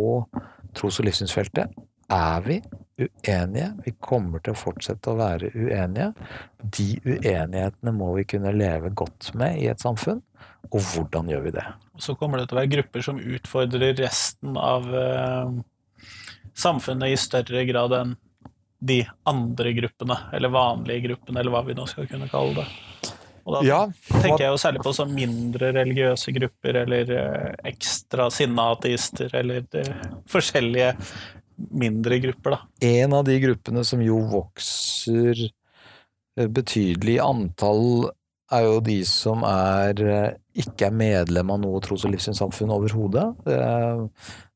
tros- 0.76 1.00
og 1.00 1.08
livssynsfeltet 1.08 1.72
er 2.12 2.44
vi 2.44 2.60
uenige. 2.98 3.70
Vi 3.84 3.94
kommer 4.02 4.42
til 4.44 4.54
å 4.54 4.58
fortsette 4.58 5.12
å 5.12 5.18
være 5.18 5.50
uenige. 5.54 6.12
De 6.62 6.88
uenighetene 7.02 7.94
må 7.94 8.12
vi 8.18 8.26
kunne 8.34 8.54
leve 8.54 8.92
godt 8.94 9.32
med 9.38 9.58
i 9.62 9.68
et 9.72 9.82
samfunn. 9.82 10.22
Og 10.70 10.80
hvordan 10.80 11.28
gjør 11.30 11.44
vi 11.44 11.54
det? 11.54 11.64
Så 12.00 12.16
kommer 12.18 12.40
det 12.40 12.48
til 12.48 12.58
å 12.58 12.62
være 12.62 12.72
grupper 12.76 13.04
som 13.04 13.20
utfordrer 13.20 13.96
resten 13.98 14.56
av 14.58 14.86
uh, 14.90 15.50
samfunnet 16.56 17.14
i 17.14 17.20
større 17.20 17.66
grad 17.68 17.94
enn 17.98 18.14
de 18.84 19.00
andre 19.28 19.72
gruppene, 19.72 20.16
eller 20.36 20.52
vanlige 20.52 21.06
gruppene, 21.06 21.40
eller 21.40 21.54
hva 21.54 21.62
vi 21.64 21.76
nå 21.76 21.86
skal 21.88 22.08
kunne 22.10 22.28
kalle 22.28 22.58
det. 22.58 23.12
Og 23.44 23.54
da 23.54 23.60
ja, 23.64 23.78
tenker 24.08 24.40
jeg 24.40 24.52
jo 24.54 24.60
særlig 24.60 24.82
på 24.84 24.92
så 24.96 25.04
mindre 25.08 25.70
religiøse 25.76 26.32
grupper, 26.36 26.80
eller 26.84 27.12
uh, 27.12 27.48
ekstra 27.68 28.30
sinna 28.32 28.70
ateister, 28.74 29.32
eller 29.36 29.64
uh, 29.76 30.04
forskjellige 30.32 30.94
mindre 31.56 32.18
grupper, 32.22 32.56
da. 32.56 32.60
En 32.88 33.16
av 33.16 33.24
de 33.28 33.38
gruppene 33.42 33.84
som 33.86 34.02
jo 34.04 34.18
vokser 34.32 35.46
betydelig 36.34 37.18
i 37.18 37.22
antall 37.22 38.10
er 38.54 38.66
jo 38.66 38.80
de 38.84 38.98
som 39.08 39.44
er, 39.48 40.00
eh, 40.02 40.34
ikke 40.64 40.88
er 40.88 40.98
medlem 40.98 41.50
av 41.50 41.60
noe 41.60 41.80
tros- 41.80 42.04
og 42.04 42.12
livssynssamfunn 42.14 42.74
overhodet. 42.74 43.24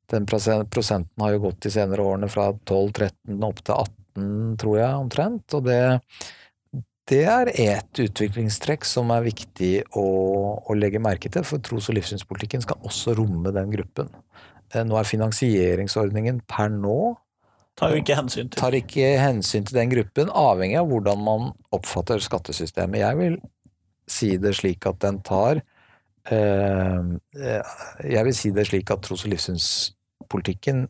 Den 0.08 0.26
prosenten 0.26 1.20
har 1.20 1.32
jo 1.32 1.44
gått 1.48 1.60
de 1.60 1.70
senere 1.70 2.04
årene 2.04 2.30
fra 2.30 2.52
12-13 2.52 3.44
opp 3.44 3.62
til 3.62 3.74
18, 3.74 4.56
tror 4.56 4.78
jeg, 4.78 4.92
omtrent. 4.94 5.54
Og 5.54 5.64
det, 5.64 5.80
det 7.08 7.24
er 7.24 7.50
et 7.52 8.02
utviklingstrekk 8.06 8.84
som 8.88 9.10
er 9.10 9.26
viktig 9.26 9.72
å, 9.96 10.06
å 10.64 10.78
legge 10.78 11.02
merke 11.02 11.28
til, 11.28 11.44
for 11.44 11.58
tros- 11.58 11.90
og 11.90 11.98
livssynspolitikken 11.98 12.64
skal 12.64 12.80
også 12.88 13.16
romme 13.18 13.52
den 13.52 13.70
gruppen. 13.74 14.08
Eh, 14.74 14.84
Nå 14.84 14.98
er 14.98 15.08
finansieringsordningen 15.08 16.42
per 16.50 16.70
nå 16.74 17.16
Tar 17.78 17.92
jo 17.94 18.00
ikke 18.00 18.16
hensyn 18.18 18.48
til 18.50 18.58
tar 18.58 18.74
ikke 18.74 19.10
hensyn 19.22 19.66
til 19.68 19.76
den 19.78 19.92
gruppen, 19.92 20.32
avhengig 20.34 20.80
av 20.80 20.88
hvordan 20.90 21.20
man 21.22 21.44
oppfatter 21.70 22.18
skattesystemet. 22.18 23.04
Jeg 23.04 23.18
vil 23.20 23.36
si 24.10 24.32
det 24.42 24.56
slik 24.58 24.88
at 24.90 24.98
den 25.04 25.20
tar 25.22 25.60
eh, 26.26 27.04
eh, 27.38 27.76
Jeg 28.02 28.26
vil 28.26 28.34
si 28.34 28.50
det 28.56 28.66
slik 28.66 28.90
at 28.90 29.04
tros- 29.06 29.22
og 29.22 29.30
livssynspolitikken 29.30 30.88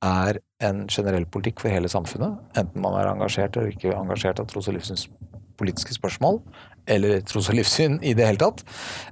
er 0.00 0.40
en 0.64 0.86
generell 0.88 1.26
politikk 1.28 1.60
for 1.60 1.72
hele 1.72 1.90
samfunnet, 1.92 2.38
enten 2.56 2.80
man 2.80 2.96
er 2.96 3.10
engasjert 3.10 3.58
eller 3.60 3.74
ikke 3.74 3.92
engasjert 3.92 4.40
av 4.40 4.48
tros- 4.48 4.70
og 4.72 4.78
livssynspolitiske 4.78 5.98
spørsmål, 5.98 6.40
eller 6.86 7.20
tros- 7.26 7.50
og 7.50 7.58
livssyn 7.58 7.98
i 8.02 8.14
det 8.14 8.26
hele 8.26 8.40
tatt. 8.40 8.64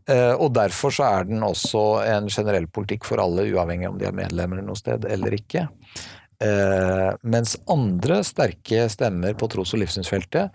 Eh, 0.08 0.34
Og 0.34 0.52
derfor 0.54 0.90
så 0.94 1.04
er 1.18 1.24
den 1.24 1.42
også 1.42 2.04
en 2.06 2.28
generell 2.28 2.66
politikk 2.66 3.04
for 3.04 3.20
alle, 3.20 3.48
uavhengig 3.52 3.88
om 3.88 3.98
de 3.98 4.06
er 4.06 4.16
medlemmer 4.16 4.62
noe 4.62 4.76
sted 4.76 5.04
eller 5.04 5.36
ikke. 5.36 5.68
Eh, 6.40 7.10
mens 7.22 7.56
andre 7.68 8.22
sterke 8.22 8.88
stemmer 8.88 9.34
på 9.34 9.48
tros- 9.50 9.74
og 9.74 9.80
livssynsfeltet 9.82 10.50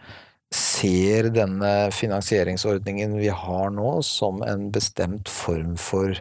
ser 0.53 1.29
denne 1.33 1.89
finansieringsordningen 1.91 3.17
vi 3.17 3.31
har 3.33 3.71
nå 3.73 4.01
som 4.05 4.43
en 4.45 4.69
bestemt 4.71 5.27
form 5.31 5.75
for 5.75 6.13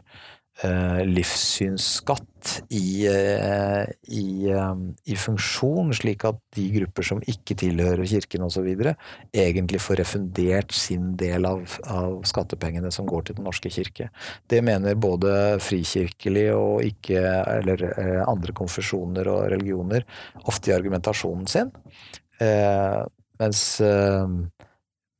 livssynsskatt 0.62 2.32
i, 2.68 3.06
eh, 3.06 3.84
i, 4.02 4.50
eh, 4.50 4.74
i 5.04 5.16
funksjon, 5.16 5.92
slik 5.94 6.24
at 6.24 6.38
de 6.56 6.66
grupper 6.76 7.06
som 7.06 7.22
ikke 7.28 7.56
tilhører 7.58 8.04
kirken 8.08 8.46
osv., 8.46 8.68
egentlig 9.32 9.80
får 9.80 10.00
refundert 10.02 10.72
sin 10.72 11.16
del 11.16 11.46
av, 11.46 11.78
av 11.86 12.22
skattepengene 12.28 12.92
som 12.92 13.06
går 13.06 13.26
til 13.26 13.38
Den 13.38 13.48
norske 13.48 13.70
kirke. 13.72 14.10
Det 14.48 14.62
mener 14.64 14.98
både 14.98 15.58
frikirkelig 15.62 16.48
og 16.56 16.82
ikke, 16.86 17.22
eller 17.58 17.86
eh, 17.92 18.22
andre 18.26 18.52
konfesjoner 18.56 19.30
og 19.32 19.50
religioner 19.54 20.06
ofte 20.44 20.72
i 20.72 20.76
argumentasjonen 20.76 21.48
sin. 21.50 21.72
Eh, 22.42 23.00
mens 23.42 23.62
eh, 23.80 24.26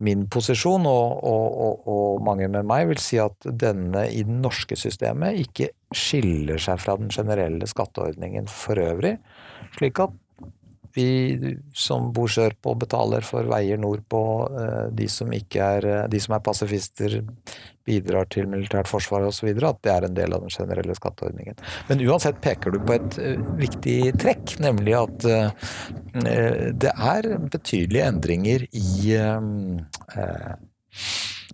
min 0.03 0.27
posisjon, 0.33 0.87
og, 0.89 1.23
og, 1.23 1.87
og, 1.87 2.23
mange 2.27 2.49
med 2.51 2.67
meg, 2.69 2.89
vil 2.91 3.01
si 3.03 3.21
at 3.23 3.47
denne 3.47 4.07
i 4.11 4.25
det 4.27 4.41
norske 4.43 4.79
systemet 4.79 5.39
ikke 5.45 5.71
skiller 5.95 6.61
seg 6.63 6.81
fra 6.83 6.97
den 7.01 7.13
generelle 7.13 7.69
skatteordningen 7.71 8.49
for 8.51 8.81
øvrig, 8.83 9.17
slik 9.77 10.03
at 10.03 10.17
vi 10.95 11.57
som 11.75 12.11
bor 12.15 12.31
sørpå 12.31 12.75
betaler 12.81 13.25
for 13.27 13.49
veier 13.51 13.81
nordpå, 13.81 14.23
eh, 14.61 14.87
de 14.97 15.09
som 15.09 15.33
er 15.33 15.87
eh, 15.89 16.09
de 16.13 16.21
som 16.21 16.37
er 16.37 16.45
pasifister 16.45 17.21
bidrar 17.87 18.29
til 18.31 18.47
militært 18.51 18.91
forsvar 18.91 19.25
osv., 19.27 19.49
at 19.49 19.81
det 19.83 19.93
er 19.93 20.07
en 20.07 20.15
del 20.15 20.37
av 20.37 20.45
den 20.45 20.53
generelle 20.55 20.95
skatteordningen. 20.95 21.59
Men 21.89 22.05
uansett 22.07 22.39
peker 22.45 22.75
du 22.75 22.79
på 22.85 22.95
et 22.99 23.19
eh, 23.19 23.41
viktig 23.59 23.99
trekk, 24.23 24.57
nemlig 24.63 24.95
at 25.01 25.29
det 26.83 26.93
er 26.93 27.27
betydelige 27.51 28.07
endringer 28.07 28.65
i 28.77 29.17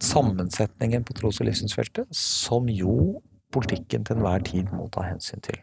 sammensetningen 0.03 1.07
på 1.07 1.17
tros- 1.17 1.41
og 1.41 1.49
livssynsfeltet, 1.49 2.11
som 2.15 2.69
jo 2.73 3.23
politikken 3.55 4.05
til 4.05 4.19
enhver 4.19 4.45
tid 4.45 4.71
må 4.75 4.89
ta 4.93 5.07
hensyn 5.07 5.43
til. 5.45 5.59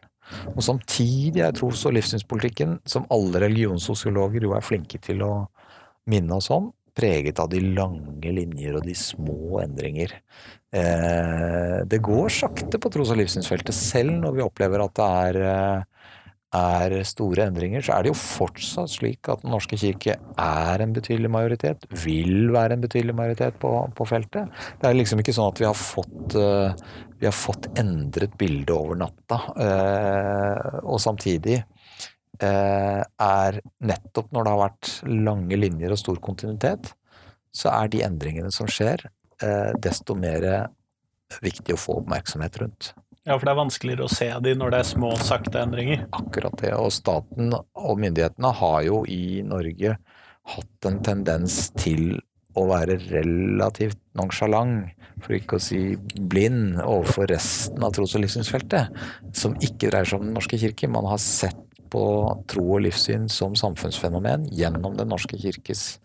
Og 0.56 0.64
samtidig 0.66 1.44
er 1.46 1.54
tros- 1.56 1.86
og 1.88 1.96
livssynspolitikken, 1.98 2.80
som 2.86 3.06
alle 3.14 3.44
religionssosiologer 3.46 4.48
jo 4.48 4.56
er 4.58 4.66
flinke 4.66 5.02
til 5.02 5.22
å 5.26 5.34
minne 6.10 6.38
oss 6.38 6.52
om, 6.54 6.72
preget 6.96 7.42
av 7.44 7.50
de 7.52 7.60
lange 7.76 8.32
linjer 8.32 8.78
og 8.78 8.86
de 8.88 8.96
små 8.96 9.60
endringer. 9.64 10.14
Eh, 10.76 11.82
det 11.88 12.00
går 12.04 12.32
sakte 12.32 12.80
på 12.80 12.92
tros- 12.94 13.12
og 13.12 13.20
livssynsfeltet, 13.20 13.76
selv 13.76 14.16
når 14.22 14.38
vi 14.38 14.46
opplever 14.46 14.84
at 14.84 14.96
det 14.96 15.10
er, 15.28 15.42
eh, 15.44 15.84
er 16.56 16.96
store 17.08 17.48
endringer, 17.50 17.84
så 17.86 17.96
er 17.96 18.06
det 18.06 18.12
jo 18.14 18.20
fortsatt 18.20 18.92
slik 18.94 19.30
at 19.32 19.44
Den 19.44 19.54
norske 19.54 19.78
kirke 19.80 20.16
er 20.18 20.84
en 20.84 20.94
betydelig 20.96 21.32
majoritet, 21.32 21.86
vil 22.04 22.52
være 22.56 22.78
en 22.78 22.86
betydelig 22.86 23.16
majoritet 23.18 23.60
på, 23.62 23.72
på 23.96 24.08
feltet. 24.10 24.52
Det 24.82 24.90
er 24.90 24.98
liksom 24.98 25.22
ikke 25.22 25.36
sånn 25.36 25.52
at 25.52 25.62
vi 25.62 25.68
har 25.68 25.78
fått 25.80 26.38
eh, 26.40 26.86
vi 27.20 27.30
har 27.30 27.36
fått 27.36 27.70
endret 27.80 28.34
bildet 28.38 28.74
over 28.76 28.98
natta. 29.00 29.40
Eh, 29.66 30.80
og 30.84 31.00
samtidig 31.02 31.58
eh, 31.62 33.02
er 33.02 33.60
nettopp 33.88 34.34
når 34.36 34.46
det 34.46 34.56
har 34.56 34.64
vært 34.66 34.94
lange 35.10 35.60
linjer 35.60 35.96
og 35.96 36.02
stor 36.02 36.20
kontinuitet, 36.24 36.92
så 37.56 37.72
er 37.72 37.92
de 37.92 38.04
endringene 38.04 38.52
som 38.52 38.68
skjer, 38.68 39.06
desto 39.84 40.16
mer 40.16 40.44
viktig 41.44 41.76
å 41.76 41.80
få 41.80 41.98
oppmerksomhet 42.02 42.60
rundt. 42.62 42.90
Ja, 43.26 43.40
for 43.40 43.48
det 43.48 43.56
er 43.56 43.58
vanskeligere 43.58 44.06
å 44.06 44.14
se 44.14 44.28
de 44.46 44.54
når 44.54 44.74
det 44.74 44.80
er 44.84 44.88
små, 44.92 45.10
sakte 45.18 45.58
endringer. 45.64 46.04
Akkurat 46.14 46.54
det. 46.62 46.76
Og 46.78 46.94
staten 46.94 47.56
og 47.58 47.98
myndighetene 47.98 48.52
har 48.60 48.84
jo 48.86 49.02
i 49.10 49.42
Norge 49.46 49.96
hatt 50.54 50.88
en 50.90 51.00
tendens 51.06 51.72
til 51.74 52.20
å 52.56 52.68
være 52.70 53.00
relativt 53.10 53.98
nonsjalant, 54.16 54.94
for 55.24 55.36
ikke 55.36 55.58
å 55.58 55.64
si 55.64 55.80
blind, 56.16 56.78
overfor 56.84 57.28
resten 57.32 57.84
av 57.84 57.96
tros- 57.96 58.14
og 58.16 58.24
livssynsfeltet, 58.24 58.94
som 59.36 59.58
ikke 59.58 59.90
dreier 59.90 60.08
seg 60.08 60.22
om 60.22 60.30
Den 60.30 60.38
norske 60.38 60.60
kirke. 60.62 60.92
Man 60.92 61.08
har 61.10 61.20
sett 61.22 61.58
på 61.92 62.06
tro 62.52 62.66
og 62.78 62.84
livssyn 62.86 63.26
som 63.32 63.58
samfunnsfenomen 63.58 64.48
gjennom 64.54 64.96
Den 65.00 65.10
norske 65.12 65.40
kirkes 65.42 65.98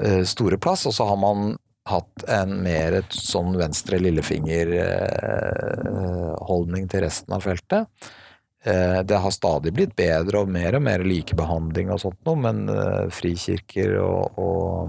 eh, 0.00 0.24
store 0.26 0.58
plass, 0.58 0.84
og 0.90 0.96
så 0.98 1.06
har 1.08 1.20
man 1.20 1.54
hatt 1.88 2.24
en 2.32 2.62
mer 2.64 2.92
et 3.00 3.12
sånn 3.12 3.56
venstre 3.60 3.98
lillefinger-holdning 4.00 6.88
til 6.88 7.00
resten 7.04 7.32
av 7.36 7.40
feltet. 7.44 7.84
Eh, 8.64 9.02
Det 9.04 9.18
har 9.20 9.30
stadig 9.30 9.72
blitt 9.76 9.92
bedre 9.96 10.38
og 10.40 10.48
mer 10.48 10.74
og 10.78 10.82
mer 10.86 11.04
likebehandling 11.04 11.90
og 11.92 12.00
sånt 12.00 12.16
noe, 12.24 12.36
men 12.40 12.68
eh, 12.72 13.08
frikirker 13.12 13.98
og, 14.00 14.32
og 14.40 14.88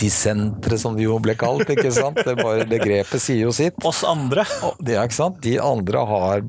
dissentere, 0.00 0.78
som 0.80 0.96
de 0.96 1.04
jo 1.04 1.18
ble 1.20 1.34
kalt, 1.36 1.68
ikke 1.68 1.92
sant? 1.92 2.16
Det 2.24 2.32
bare 2.38 2.64
begrepet 2.64 3.20
sier 3.20 3.44
jo 3.44 3.52
sitt. 3.52 3.76
Oss 3.84 4.00
andre. 4.08 4.46
Det 4.80 4.96
ikke 4.96 5.18
sant? 5.18 5.42
De 5.44 5.58
andre 5.60 5.98
har 6.08 6.40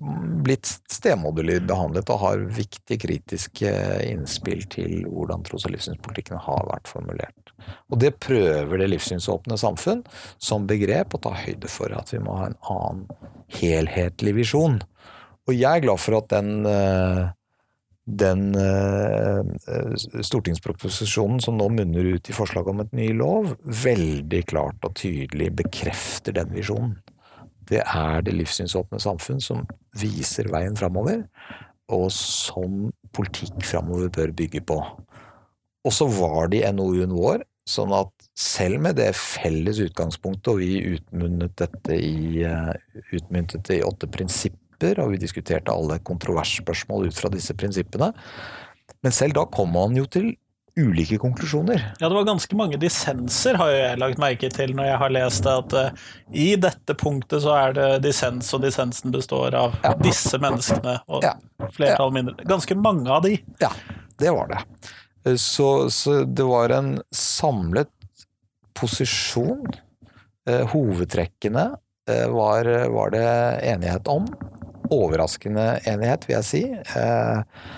blitt 0.43 0.67
stemoderlig 0.91 1.61
behandlet 1.67 2.09
og 2.15 2.19
har 2.23 2.37
viktige 2.55 2.99
kritiske 3.03 3.71
innspill 4.07 4.63
til 4.71 5.03
hvordan 5.09 5.43
tros- 5.43 5.65
og 5.67 5.71
livssynspolitikken 5.75 6.39
har 6.47 6.63
vært 6.71 6.87
formulert. 6.91 7.42
Og 7.91 7.99
det 8.01 8.15
prøver 8.23 8.81
det 8.81 8.89
livssynsåpne 8.93 9.57
samfunn 9.59 10.01
som 10.41 10.67
begrep 10.69 11.13
å 11.15 11.21
ta 11.23 11.35
høyde 11.37 11.69
for 11.71 11.93
at 11.95 12.13
vi 12.13 12.21
må 12.23 12.39
ha 12.39 12.49
en 12.49 12.59
annen 12.73 13.05
helhetlig 13.59 14.37
visjon. 14.41 14.81
Og 15.47 15.55
jeg 15.55 15.69
er 15.69 15.85
glad 15.85 16.01
for 16.01 16.17
at 16.21 16.29
den 16.33 16.67
eh, 16.69 17.31
den 18.03 18.51
eh, 18.59 19.43
stortingsproposisjonen 20.27 21.39
som 21.43 21.55
nå 21.55 21.69
munner 21.71 22.09
ut 22.17 22.29
i 22.29 22.35
forslag 22.35 22.67
om 22.67 22.81
et 22.83 22.91
ny 22.95 23.09
lov, 23.15 23.53
veldig 23.63 24.41
klart 24.49 24.83
og 24.83 24.97
tydelig 24.99 25.53
bekrefter 25.61 26.35
den 26.35 26.51
visjonen. 26.55 26.97
Det 27.69 27.79
er 27.79 28.25
det 28.25 28.35
livssynsåpne 28.35 28.99
samfunn 28.99 29.39
som 29.43 29.63
viser 29.95 30.51
veien 30.51 30.75
framover, 30.75 31.23
og 31.93 32.09
som 32.15 32.89
politikk 33.15 33.63
framover 33.63 34.11
bør 34.11 34.35
bygge 34.35 34.63
på. 34.67 34.81
Og 35.83 35.95
så 35.95 36.07
var 36.11 36.51
det 36.51 36.63
i 36.63 36.71
NOU-en 36.75 37.15
vår, 37.15 37.45
sånn 37.69 37.93
at 37.95 38.11
selv 38.35 38.81
med 38.83 38.97
det 38.99 39.11
felles 39.15 39.79
utgangspunktet, 39.83 40.49
og 40.51 40.59
vi 40.59 40.97
utmyntet 40.97 41.55
dette 41.63 41.95
i, 41.95 42.43
eh, 42.43 42.73
utmyntet 43.15 43.69
i 43.77 43.81
åtte 43.85 44.09
prinsipper, 44.11 44.99
og 44.99 45.13
vi 45.13 45.21
diskuterte 45.21 45.71
alle 45.71 45.99
kontroversspørsmål 46.03 47.07
ut 47.07 47.19
fra 47.19 47.29
disse 47.31 47.53
prinsippene, 47.55 48.11
men 49.03 49.11
selv 49.15 49.33
da 49.37 49.45
kom 49.45 49.71
man 49.71 49.95
jo 49.95 50.05
til 50.05 50.33
ulike 50.75 51.19
konklusjoner. 51.21 51.77
Ja, 52.01 52.09
det 52.09 52.15
var 52.17 52.25
ganske 52.25 52.55
mange 52.57 52.79
dissenser, 52.81 53.55
har 53.61 53.69
jeg 53.69 53.99
lagt 54.01 54.17
merke 54.17 54.49
til 54.51 54.73
når 54.73 54.87
jeg 54.89 54.97
har 55.03 55.13
lest 55.13 55.43
det, 55.45 55.53
at 55.53 55.73
uh, 55.77 56.07
i 56.33 56.47
dette 56.57 56.95
punktet 56.97 57.43
så 57.45 57.53
er 57.53 57.75
det 57.77 57.89
dissens, 58.07 58.49
og 58.57 58.63
dissensen 58.65 59.13
består 59.13 59.53
av 59.53 59.77
Ja. 59.83 59.93
disse 60.01 60.39
menneskene, 60.41 60.99
og 61.07 61.23
Ja. 61.23 61.35
flertall 61.69 62.11
mindre. 62.11 62.43
Ganske 62.49 62.75
mange 62.75 63.07
av 63.07 63.21
de. 63.21 63.37
Ja, 63.61 63.69
det 64.17 64.33
var 64.33 64.47
det. 64.47 64.63
Så, 65.23 65.89
så 65.89 66.23
det 66.27 66.43
var 66.43 66.73
en 66.75 66.97
samlet 67.15 67.89
posisjon. 68.75 69.63
Eh, 70.49 70.65
hovedtrekkene 70.73 71.69
eh, 72.09 72.27
var, 72.27 72.67
var 72.91 73.13
det 73.13 73.27
enighet 73.71 74.09
om. 74.11 74.27
Overraskende 74.91 75.77
enighet, 75.87 76.27
vil 76.27 76.35
jeg 76.41 76.47
si, 76.49 76.63
eh, 76.73 77.69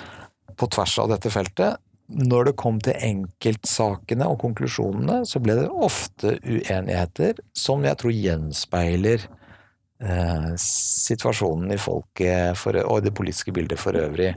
på 0.57 0.69
tvers 0.73 0.97
av 1.03 1.11
dette 1.13 1.33
feltet. 1.33 1.81
når 2.05 2.43
det 2.45 2.51
kom 2.61 2.75
til 2.85 2.93
enkeltsakene 3.01 4.27
og 4.29 4.37
konklusjonene, 4.43 5.23
så 5.25 5.39
ble 5.41 5.55
det 5.57 5.69
ofte 5.73 6.35
uenigheter 6.45 7.39
som 7.57 7.81
jeg 7.81 7.97
tror 7.97 8.13
gjenspeiler 8.13 9.25
eh, 9.25 10.51
situasjonen 10.61 11.73
i 11.73 11.79
folket 11.81 12.59
for, 12.61 12.77
og 12.85 13.01
det 13.07 13.15
politiske 13.17 13.55
bildet 13.55 13.81
for 13.81 13.97
øvrig. 13.97 14.35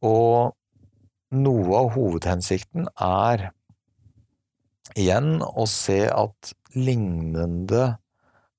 Og 0.00 0.56
noe 1.34 1.76
av 1.78 1.92
hovedhensikten 1.96 2.88
er 3.02 3.50
igjen 4.98 5.38
å 5.42 5.66
se 5.70 6.04
at 6.10 6.54
lignende 6.74 7.94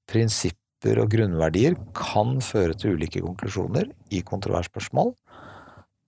prinsipper 0.10 1.02
og 1.02 1.12
grunnverdier 1.14 1.78
kan 1.98 2.40
føre 2.46 2.76
til 2.78 2.98
ulike 2.98 3.24
konklusjoner 3.24 3.90
i 4.14 4.22
kontroversspørsmål. 4.26 5.14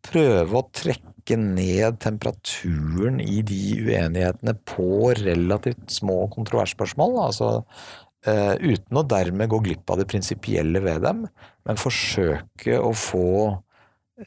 Prøve 0.07 0.59
å 0.59 0.67
trekke 0.71 1.37
ned 1.39 1.97
temperaturen 2.03 3.19
i 3.23 3.41
de 3.45 3.61
uenighetene 3.81 4.55
på 4.67 5.11
relativt 5.19 5.89
små 5.91 6.27
kontroversspørsmål. 6.35 7.17
Altså 7.25 7.49
uh, 7.63 8.55
uten 8.61 9.01
å 9.01 9.07
dermed 9.07 9.51
gå 9.51 9.59
glipp 9.65 9.91
av 9.91 10.01
det 10.01 10.07
prinsipielle 10.11 10.83
ved 10.85 11.03
dem, 11.07 11.25
men 11.67 11.81
forsøke 11.81 12.77
å 12.79 12.93
få 12.95 13.31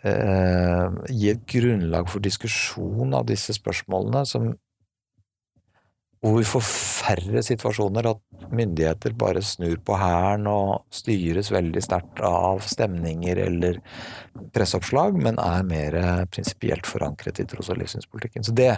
uh, 0.04 0.88
Gi 1.10 1.30
et 1.34 1.46
grunnlag 1.50 2.10
for 2.10 2.22
diskusjon 2.24 3.14
av 3.16 3.28
disse 3.30 3.54
spørsmålene 3.56 4.24
som 4.28 4.52
hvor 6.20 6.36
vi 6.36 6.44
får 6.44 6.64
færre 6.66 7.40
situasjoner 7.44 8.10
at 8.10 8.50
myndigheter 8.52 9.14
bare 9.16 9.40
snur 9.44 9.78
på 9.84 9.96
hæren 9.96 10.44
og 10.50 10.82
styres 10.92 11.48
veldig 11.52 11.80
sterkt 11.84 12.20
av 12.26 12.60
stemninger 12.68 13.40
eller 13.40 13.78
presseoppslag, 14.52 15.16
men 15.16 15.40
er 15.40 15.64
mer 15.64 15.96
prinsipielt 16.32 16.88
forankret 16.88 17.40
i 17.40 17.46
tros- 17.48 17.70
og 17.72 17.80
livssynspolitikken. 17.80 18.44
Så 18.44 18.52
det, 18.52 18.68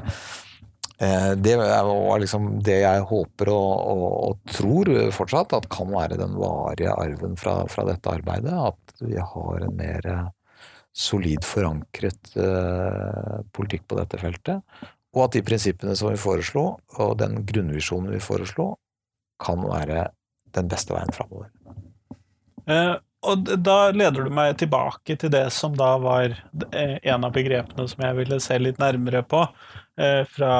eh, 1.02 1.32
det 1.34 1.56
var 1.58 2.22
liksom 2.22 2.60
det 2.62 2.78
jeg 2.84 3.08
håper 3.10 3.50
og, 3.50 3.72
og, 3.90 4.06
og, 4.28 4.54
tror 4.54 4.92
fortsatt 5.10 5.58
at 5.58 5.66
kan 5.72 5.90
være 5.90 6.20
den 6.22 6.38
varige 6.38 6.94
arven 6.94 7.34
fra, 7.34 7.64
fra 7.66 7.88
dette 7.90 8.14
arbeidet. 8.20 8.54
At 8.54 9.02
vi 9.02 9.18
har 9.18 9.66
en 9.66 9.76
mer 9.82 10.12
solid 10.92 11.44
forankret 11.46 12.34
eh, 12.36 13.38
politikk 13.56 13.86
på 13.88 13.98
dette 14.00 14.20
feltet. 14.20 14.82
Og 15.12 15.26
at 15.26 15.36
de 15.36 15.44
prinsippene 15.44 15.96
som 15.98 16.12
vi 16.12 16.20
foreslo, 16.20 16.66
og 17.00 17.14
den 17.20 17.42
grunnvisjonen 17.48 18.12
vi 18.14 18.20
foreslo, 18.22 18.74
kan 19.42 19.64
være 19.66 20.06
den 20.56 20.68
beste 20.70 20.94
veien 20.94 21.12
framover. 21.12 21.50
Eh, 22.70 22.94
og 23.22 23.46
da 23.62 23.76
leder 23.94 24.26
du 24.26 24.34
meg 24.34 24.56
tilbake 24.58 25.14
til 25.18 25.30
det 25.30 25.44
som 25.54 25.76
da 25.78 25.92
var 26.02 26.32
eh, 26.74 26.96
en 27.06 27.26
av 27.28 27.34
begrepene 27.34 27.86
som 27.90 28.02
jeg 28.02 28.18
ville 28.18 28.38
se 28.42 28.58
litt 28.58 28.80
nærmere 28.82 29.22
på 29.22 29.44
eh, 30.00 30.22
fra 30.26 30.54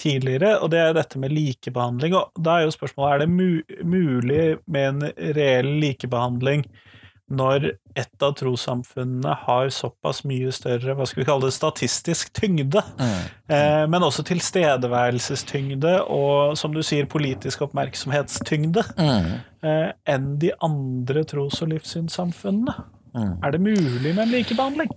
tidligere, 0.00 0.58
og 0.60 0.70
det 0.74 0.82
er 0.82 0.96
dette 0.96 1.20
med 1.22 1.32
likebehandling. 1.32 2.16
Og 2.18 2.42
da 2.44 2.58
er 2.58 2.68
jo 2.68 2.76
spørsmålet 2.76 3.14
er 3.14 3.24
det 3.24 3.32
mu 3.32 3.86
mulig 3.96 4.44
med 4.66 4.90
en 4.90 5.34
reell 5.38 5.72
likebehandling 5.80 6.66
når 7.30 7.66
et 7.98 8.24
av 8.24 8.34
trossamfunnene 8.38 9.34
har 9.44 9.70
såpass 9.74 10.22
mye 10.28 10.50
større 10.54 10.96
hva 10.98 11.06
skal 11.06 11.22
vi 11.22 11.26
kalle 11.28 11.46
det, 11.46 11.54
statistisk 11.54 12.32
tyngde, 12.36 12.82
mm. 12.98 13.20
eh, 13.54 13.84
men 13.90 14.06
også 14.06 14.24
tilstedeværelsestyngde 14.28 15.96
og, 16.10 16.56
som 16.58 16.74
du 16.74 16.82
sier, 16.86 17.08
politisk 17.10 17.62
oppmerksomhetstyngde, 17.68 18.84
mm. 18.98 19.30
eh, 19.66 19.90
enn 20.10 20.32
de 20.42 20.52
andre 20.66 21.24
tros- 21.30 21.62
og 21.62 21.72
livssynssamfunnene. 21.74 22.76
Mm. 23.14 23.36
Er 23.42 23.54
det 23.54 23.62
mulig 23.62 24.14
med 24.14 24.22
en 24.24 24.34
likebehandling? 24.34 24.92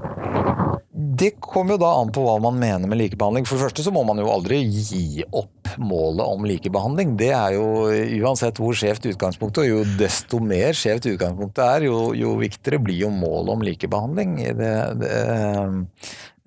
Det 0.93 1.31
kommer 1.41 1.75
jo 1.75 1.81
da 1.81 1.89
an 1.99 2.11
på 2.13 2.23
hva 2.25 2.35
man 2.41 2.57
mener 2.61 2.89
med 2.89 2.99
likebehandling. 2.99 3.45
For 3.49 3.57
det 3.57 3.67
første 3.67 3.85
så 3.85 3.93
må 3.93 4.03
man 4.07 4.19
jo 4.21 4.29
aldri 4.31 4.59
gi 4.65 5.23
opp 5.25 5.73
målet 5.81 6.25
om 6.25 6.45
likebehandling. 6.47 7.15
Det 7.19 7.31
er 7.33 7.55
jo 7.57 7.65
uansett 8.23 8.61
hvor 8.61 8.77
skjevt 8.77 9.07
utgangspunktet, 9.11 9.63
og 9.63 9.69
jo 9.69 9.97
desto 9.99 10.39
mer 10.43 10.77
skjevt 10.77 11.09
utgangspunktet 11.13 11.63
er, 11.65 11.87
jo, 11.89 12.11
jo 12.17 12.35
viktigere 12.41 12.81
blir 12.83 13.05
jo 13.05 13.09
målet 13.13 13.53
om 13.55 13.65
likebehandling. 13.65 14.35
Det, 14.59 14.71
det, 15.01 15.15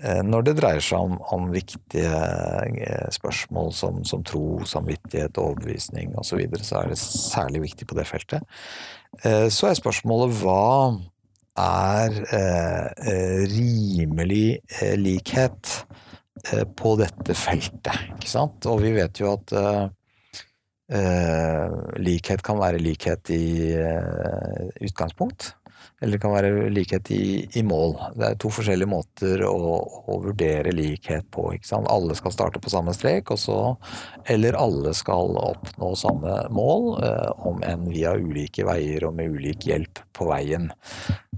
eh, 0.02 0.22
når 0.26 0.46
det 0.48 0.56
dreier 0.60 0.84
seg 0.84 1.08
om, 1.08 1.18
om 1.34 1.50
viktige 1.54 2.12
eh, 2.12 3.10
spørsmål 3.14 3.74
som, 3.74 4.00
som 4.08 4.24
tro, 4.26 4.62
samvittighet, 4.66 5.42
overbevisning 5.42 6.14
osv., 6.14 6.30
så, 6.30 6.40
videre, 6.42 6.66
så 6.66 6.80
er 6.80 6.94
det 6.94 7.02
særlig 7.02 7.66
viktig 7.68 7.90
på 7.90 7.98
det 7.98 8.08
feltet. 8.08 8.56
Eh, 9.22 9.46
så 9.52 9.70
er 9.70 9.78
spørsmålet 9.78 10.40
hva 10.40 10.64
er 11.56 12.16
eh, 12.36 12.86
eh, 13.10 13.42
rimelig 13.50 14.60
eh, 14.80 14.94
likhet 15.00 15.72
eh, 16.52 16.64
på 16.76 16.94
dette 17.00 17.36
feltet. 17.36 18.10
Ikke 18.16 18.30
sant? 18.30 18.68
Og 18.70 18.82
vi 18.84 18.92
vet 18.96 19.20
jo 19.20 19.32
at 19.32 19.54
eh, 19.56 19.84
eh, 21.00 21.76
likhet 22.02 22.44
kan 22.46 22.60
være 22.60 22.82
likhet 22.82 23.32
i 23.34 23.46
utgangspunkt. 24.84 25.54
Eller 26.06 26.14
det 26.14 26.22
kan 26.22 26.34
være 26.36 26.68
likhet 26.70 27.10
i, 27.10 27.24
i, 27.58 27.64
mål. 27.66 27.96
Det 28.14 28.28
er 28.28 28.36
to 28.38 28.50
forskjellige 28.54 28.90
måter 28.92 29.42
å, 29.42 29.56
å 30.06 30.18
vurdere 30.22 30.70
likhet 30.70 31.26
på. 31.34 31.48
Alle 31.74 32.14
skal 32.14 32.34
starte 32.34 32.62
på 32.62 32.70
samme 32.70 32.94
strek, 32.94 33.34
så, 33.34 33.74
eller 34.30 34.54
alle 34.54 34.94
skal 34.94 35.34
oppnå 35.40 35.90
samme 35.98 36.38
mål, 36.54 36.92
om 37.50 37.58
enn 37.66 37.90
via 37.90 38.14
ulike 38.14 38.62
veier 38.70 39.08
og 39.08 39.18
med 39.18 39.34
ulik 39.34 39.66
hjelp 39.66 40.04
på 40.14 40.30
veien. 40.30 40.70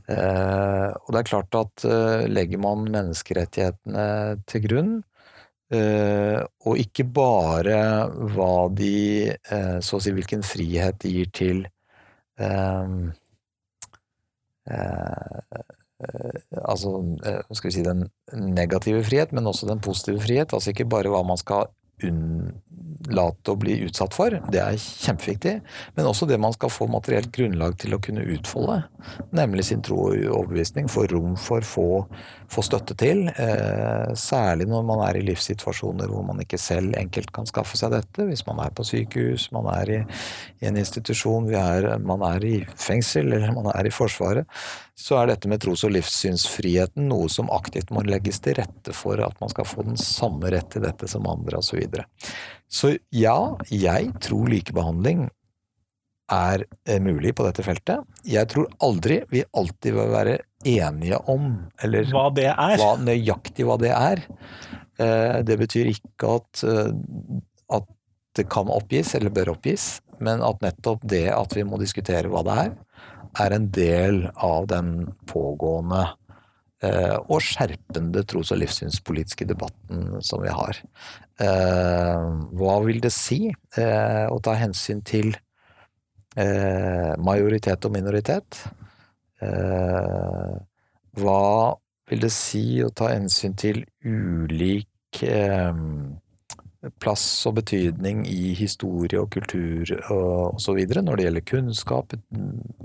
Eh, 0.09 0.89
og 0.89 1.13
det 1.13 1.21
er 1.21 1.29
klart 1.29 1.57
at 1.59 1.85
eh, 1.85 2.25
legger 2.31 2.61
man 2.63 2.87
menneskerettighetene 2.89 4.07
til 4.49 4.65
grunn, 4.65 4.93
eh, 5.75 6.41
og 6.65 6.81
ikke 6.81 7.05
bare 7.13 7.81
hva 8.33 8.69
de 8.73 8.95
Så 9.85 9.99
å 9.99 10.03
si 10.03 10.15
hvilken 10.17 10.45
frihet 10.47 11.01
de 11.05 11.13
gir 11.19 11.33
til 11.37 11.67
altså, 16.63 16.93
skal 17.53 17.69
vi 17.69 17.77
si 17.79 17.85
den 17.87 18.07
negative 18.33 19.03
frihet, 19.05 19.33
men 19.33 19.47
også 19.47 19.69
den 19.71 19.81
positive 19.81 20.21
frihet. 20.23 20.53
Altså 20.53 20.71
ikke 20.73 20.89
bare 20.89 21.11
hva 21.13 21.23
man 21.27 21.41
skal 21.41 21.71
unnlate 22.07 23.53
å 23.53 23.59
bli 23.59 23.79
utsatt 23.87 24.15
for, 24.17 24.35
det 24.53 24.61
er 24.63 24.79
kjempeviktig. 24.79 25.55
Men 25.97 26.09
også 26.11 26.29
det 26.29 26.39
man 26.41 26.55
skal 26.55 26.73
få 26.73 26.89
materielt 26.91 27.31
grunnlag 27.35 27.77
til 27.83 27.97
å 27.97 28.01
kunne 28.03 28.27
utfolde, 28.35 28.81
nemlig 29.37 29.69
sin 29.69 29.83
tro 29.85 30.01
og 30.09 30.17
overbevisning. 30.19 30.89
Få 30.93 31.07
rom 31.13 31.37
for, 31.41 31.67
få, 31.67 31.87
få 32.53 32.65
støtte 32.67 32.97
til. 32.99 33.27
Eh, 33.31 34.15
særlig 34.19 34.69
når 34.71 34.89
man 34.89 35.05
er 35.09 35.21
i 35.21 35.25
livssituasjoner 35.29 36.11
hvor 36.11 36.27
man 36.27 36.43
ikke 36.45 36.61
selv 36.61 36.97
enkelt 36.99 37.33
kan 37.35 37.49
skaffe 37.49 37.81
seg 37.81 37.95
dette. 37.97 38.29
Hvis 38.29 38.47
man 38.49 38.63
er 38.65 38.75
på 38.75 38.87
sykehus, 38.87 39.51
man 39.57 39.71
er 39.75 39.95
i, 40.01 40.03
i 40.63 40.71
en 40.71 40.81
institusjon, 40.81 41.49
er, 41.55 41.95
man 42.03 42.25
er 42.35 42.45
i 42.47 42.59
fengsel 42.79 43.33
eller 43.33 43.57
man 43.57 43.73
er 43.75 43.89
i 43.89 43.95
Forsvaret 43.95 44.47
så 44.99 45.21
er 45.21 45.31
dette 45.31 45.49
med 45.51 45.63
tros- 45.63 45.85
og 45.87 45.93
livssynsfriheten 45.95 47.07
noe 47.11 47.29
som 47.31 47.51
aktivt 47.55 47.93
må 47.95 48.03
legges 48.07 48.41
til 48.43 48.57
rette 48.59 48.95
for 48.97 49.21
at 49.23 49.37
man 49.39 49.53
skal 49.53 49.67
få 49.69 49.85
den 49.87 49.99
samme 50.01 50.51
rett 50.51 50.73
til 50.75 50.83
dette 50.83 51.07
som 51.11 51.29
andre, 51.31 51.61
osv. 51.61 51.69
Så, 51.69 51.79
videre. 51.79 52.07
så 52.67 52.95
ja, 53.15 53.39
jeg 53.71 54.11
tror 54.25 54.51
likebehandling 54.51 55.29
er 56.35 56.65
eh, 56.85 56.99
mulig 57.01 57.33
på 57.39 57.47
dette 57.47 57.63
feltet. 57.65 58.03
Jeg 58.27 58.51
tror 58.51 58.67
aldri 58.85 59.21
vi 59.31 59.45
alltid 59.57 59.95
vil 59.97 60.11
være 60.13 60.35
enige 60.67 61.21
om 61.31 61.53
eller 61.85 62.11
hva 62.11 62.27
det 62.35 62.51
er. 62.51 62.75
Hva, 62.81 62.91
nøyaktig 63.01 63.69
hva 63.69 63.79
det 63.81 63.95
er. 63.95 64.25
Eh, 64.99 65.39
det 65.47 65.61
betyr 65.63 65.93
ikke 65.95 66.35
at, 66.41 66.65
eh, 66.67 66.91
at 67.79 67.89
det 68.37 68.49
kan 68.51 68.71
oppgis 68.71 69.15
eller 69.15 69.31
bør 69.35 69.55
oppgis, 69.55 70.01
men 70.19 70.43
at 70.43 70.61
nettopp 70.65 71.07
det 71.07 71.29
at 71.31 71.55
vi 71.55 71.65
må 71.67 71.79
diskutere 71.79 72.27
hva 72.31 72.43
det 72.47 72.61
er, 72.67 72.77
er 73.43 73.55
en 73.57 73.69
del 73.75 74.25
av 74.35 74.67
den 74.71 74.93
pågående 75.31 76.05
eh, 76.85 77.17
og 77.17 77.43
skjerpende 77.45 78.25
tros- 78.29 78.53
og 78.55 78.61
livssynspolitiske 78.63 79.49
debatten 79.49 80.19
som 80.25 80.43
vi 80.45 80.53
har. 80.53 80.81
Eh, 81.41 82.29
hva 82.59 82.79
vil 82.87 83.03
det 83.05 83.13
si 83.15 83.47
eh, 83.51 84.27
å 84.29 84.39
ta 84.45 84.57
hensyn 84.59 85.03
til 85.07 85.33
eh, 86.37 87.13
majoritet 87.19 87.87
og 87.87 87.95
minoritet? 87.95 88.63
Eh, 89.43 90.55
hva 91.19 91.43
vil 92.09 92.25
det 92.25 92.33
si 92.35 92.81
å 92.83 92.91
ta 92.95 93.13
hensyn 93.13 93.55
til 93.59 93.85
ulik 94.07 95.23
eh, 95.27 95.73
plass 97.03 97.25
og 97.49 97.57
betydning 97.59 98.23
i 98.31 98.53
historie 98.55 99.19
og 99.19 99.33
kultur 99.35 99.91
og 100.15 100.59
osv. 100.59 100.79
når 101.03 101.19
det 101.19 101.25
gjelder 101.27 101.47
kunnskap, 101.51 102.15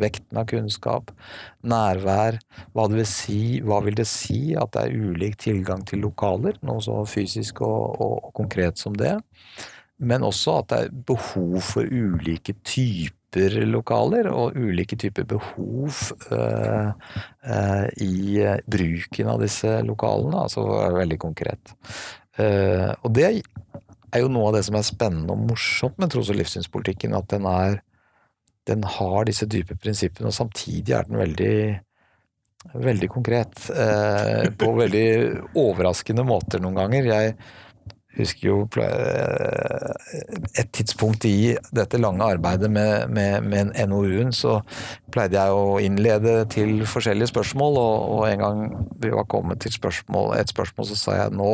vekten 0.01 0.39
av 0.41 0.47
kunnskap, 0.49 1.12
nærvær, 1.62 2.39
hva, 2.73 2.88
det 2.89 3.03
vil 3.03 3.10
si, 3.10 3.43
hva 3.62 3.84
vil 3.86 3.97
det 3.99 4.08
si 4.10 4.56
at 4.58 4.73
det 4.73 4.88
er 4.88 5.12
ulik 5.12 5.38
tilgang 5.45 5.86
til 5.86 6.01
lokaler, 6.08 6.58
noe 6.65 6.82
så 6.82 7.03
fysisk 7.06 7.62
og, 7.62 8.01
og, 8.01 8.17
og 8.29 8.34
konkret 8.41 8.82
som 8.82 8.97
det, 8.97 9.13
men 10.01 10.25
også 10.25 10.58
at 10.63 10.71
det 10.71 10.82
er 10.82 10.97
behov 11.13 11.60
for 11.62 11.86
ulike 11.86 12.58
typer 12.65 13.62
lokaler 13.69 14.27
og 14.29 14.58
ulike 14.58 14.97
typer 14.99 15.25
behov 15.25 16.01
uh, 16.34 16.91
uh, 17.45 17.86
i 18.01 18.41
bruken 18.69 19.32
av 19.32 19.39
disse 19.41 19.79
lokalene. 19.86 20.43
Altså 20.43 20.65
veldig 20.93 21.17
konkret. 21.21 21.73
Uh, 22.39 22.91
og 23.06 23.13
det 23.13 23.28
er 23.30 24.24
jo 24.24 24.30
noe 24.32 24.50
av 24.50 24.58
det 24.58 24.63
som 24.67 24.78
er 24.78 24.86
spennende 24.88 25.36
og 25.36 25.48
morsomt 25.52 25.98
med 26.02 26.13
tros- 26.13 26.32
og 26.34 26.39
livssynspolitikken. 26.39 27.15
At 27.17 27.30
den, 27.34 27.48
er, 27.50 27.82
den 28.69 28.86
har 28.98 29.28
disse 29.30 29.50
dype 29.50 29.78
prinsippene, 29.80 30.32
og 30.32 30.38
samtidig 30.38 30.98
er 30.98 31.10
den 31.10 31.22
veldig 31.22 31.58
veldig 32.80 33.10
konkret. 33.12 33.58
på 34.56 34.69
veldig 34.78 35.08
overraskende 35.60 36.24
måter 36.24 36.62
noen 36.63 36.78
ganger. 36.78 37.10
Jeg 37.10 37.34
husker 38.17 38.48
jo 38.48 38.58
eh, 38.82 39.93
et 40.60 40.69
tidspunkt 40.76 41.26
i 41.26 41.54
dette 41.74 42.00
lange 42.02 42.26
arbeidet 42.26 42.69
med, 42.72 43.10
med, 43.13 43.48
med 43.50 43.74
NOU-en, 43.89 44.34
så 44.36 44.60
pleide 45.13 45.39
jeg 45.39 45.58
å 45.58 45.80
innlede 45.84 46.36
til 46.54 46.84
forskjellige 46.89 47.32
spørsmål, 47.34 47.80
og, 47.82 47.96
og, 48.17 48.26
en 48.30 48.43
gang 48.43 48.63
vi 49.02 49.13
var 49.13 49.30
kommet 49.32 49.63
til 49.63 49.74
spørsmål, 49.74 50.36
et 50.38 50.54
spørsmål, 50.54 50.89
så 50.91 51.00
sa 51.00 51.17
jeg 51.24 51.38
nå, 51.38 51.54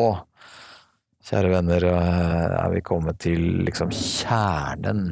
kjære 1.30 1.52
venner, 1.52 1.84
eh, 1.86 2.54
er 2.58 2.72
vi 2.74 2.82
kommet 2.82 3.20
til 3.22 3.62
liksom 3.68 3.92
kjernen 3.94 5.12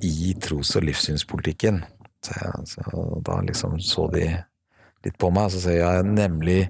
i 0.00 0.32
tros- 0.40 0.72
og 0.78 0.86
livssynspolitikken. 0.88 1.82
Så, 2.24 2.32
så 2.64 3.04
da 3.20 3.40
liksom 3.44 3.76
så 3.84 4.06
de 4.14 4.24
litt 5.04 5.18
på 5.20 5.28
meg, 5.34 5.50
så 5.52 5.60
sier 5.60 5.82
jeg 5.82 6.06
nemlig 6.08 6.60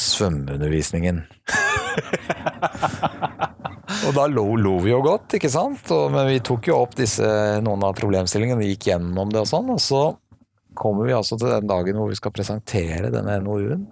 svømmeundervisningen. 0.00 1.22
og 4.06 4.12
da 4.16 4.26
lo, 4.28 4.44
lo, 4.60 4.74
vi 4.84 4.92
jo 4.92 5.00
godt, 5.04 5.38
ikke 5.38 5.52
sant? 5.52 5.88
Og, 5.96 6.10
men 6.12 6.28
vi 6.28 6.42
tok 6.44 6.68
jo 6.68 6.82
opp 6.82 6.98
disse, 7.00 7.24
noen 7.64 7.88
av 7.88 7.96
problemstillingene, 7.96 8.60
vi 8.60 8.74
gikk 8.74 8.90
gjennom 8.92 9.32
det 9.32 9.46
og 9.46 9.48
sånn. 9.48 9.72
Og 9.72 9.80
så 9.80 10.02
kommer 10.76 11.08
vi 11.08 11.16
altså 11.16 11.40
til 11.40 11.52
den 11.52 11.70
dagen 11.70 11.96
hvor 11.96 12.12
vi 12.12 12.20
skal 12.20 12.36
presentere 12.36 13.12
denne 13.12 13.40
NOU-en. 13.44 13.88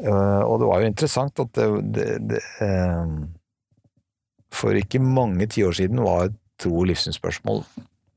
Eh, 0.00 0.42
og 0.42 0.60
det 0.62 0.68
var 0.70 0.82
jo 0.82 0.88
interessant 0.88 1.42
at 1.42 1.52
det, 1.58 1.68
det, 1.92 2.06
det 2.30 2.40
uh, 2.64 3.10
For 4.52 4.76
ikke 4.76 5.02
mange 5.04 5.46
tiår 5.52 5.76
siden 5.76 6.00
var 6.04 6.32
tro- 6.60 6.78
og 6.80 6.88
livssynsspørsmål 6.88 7.64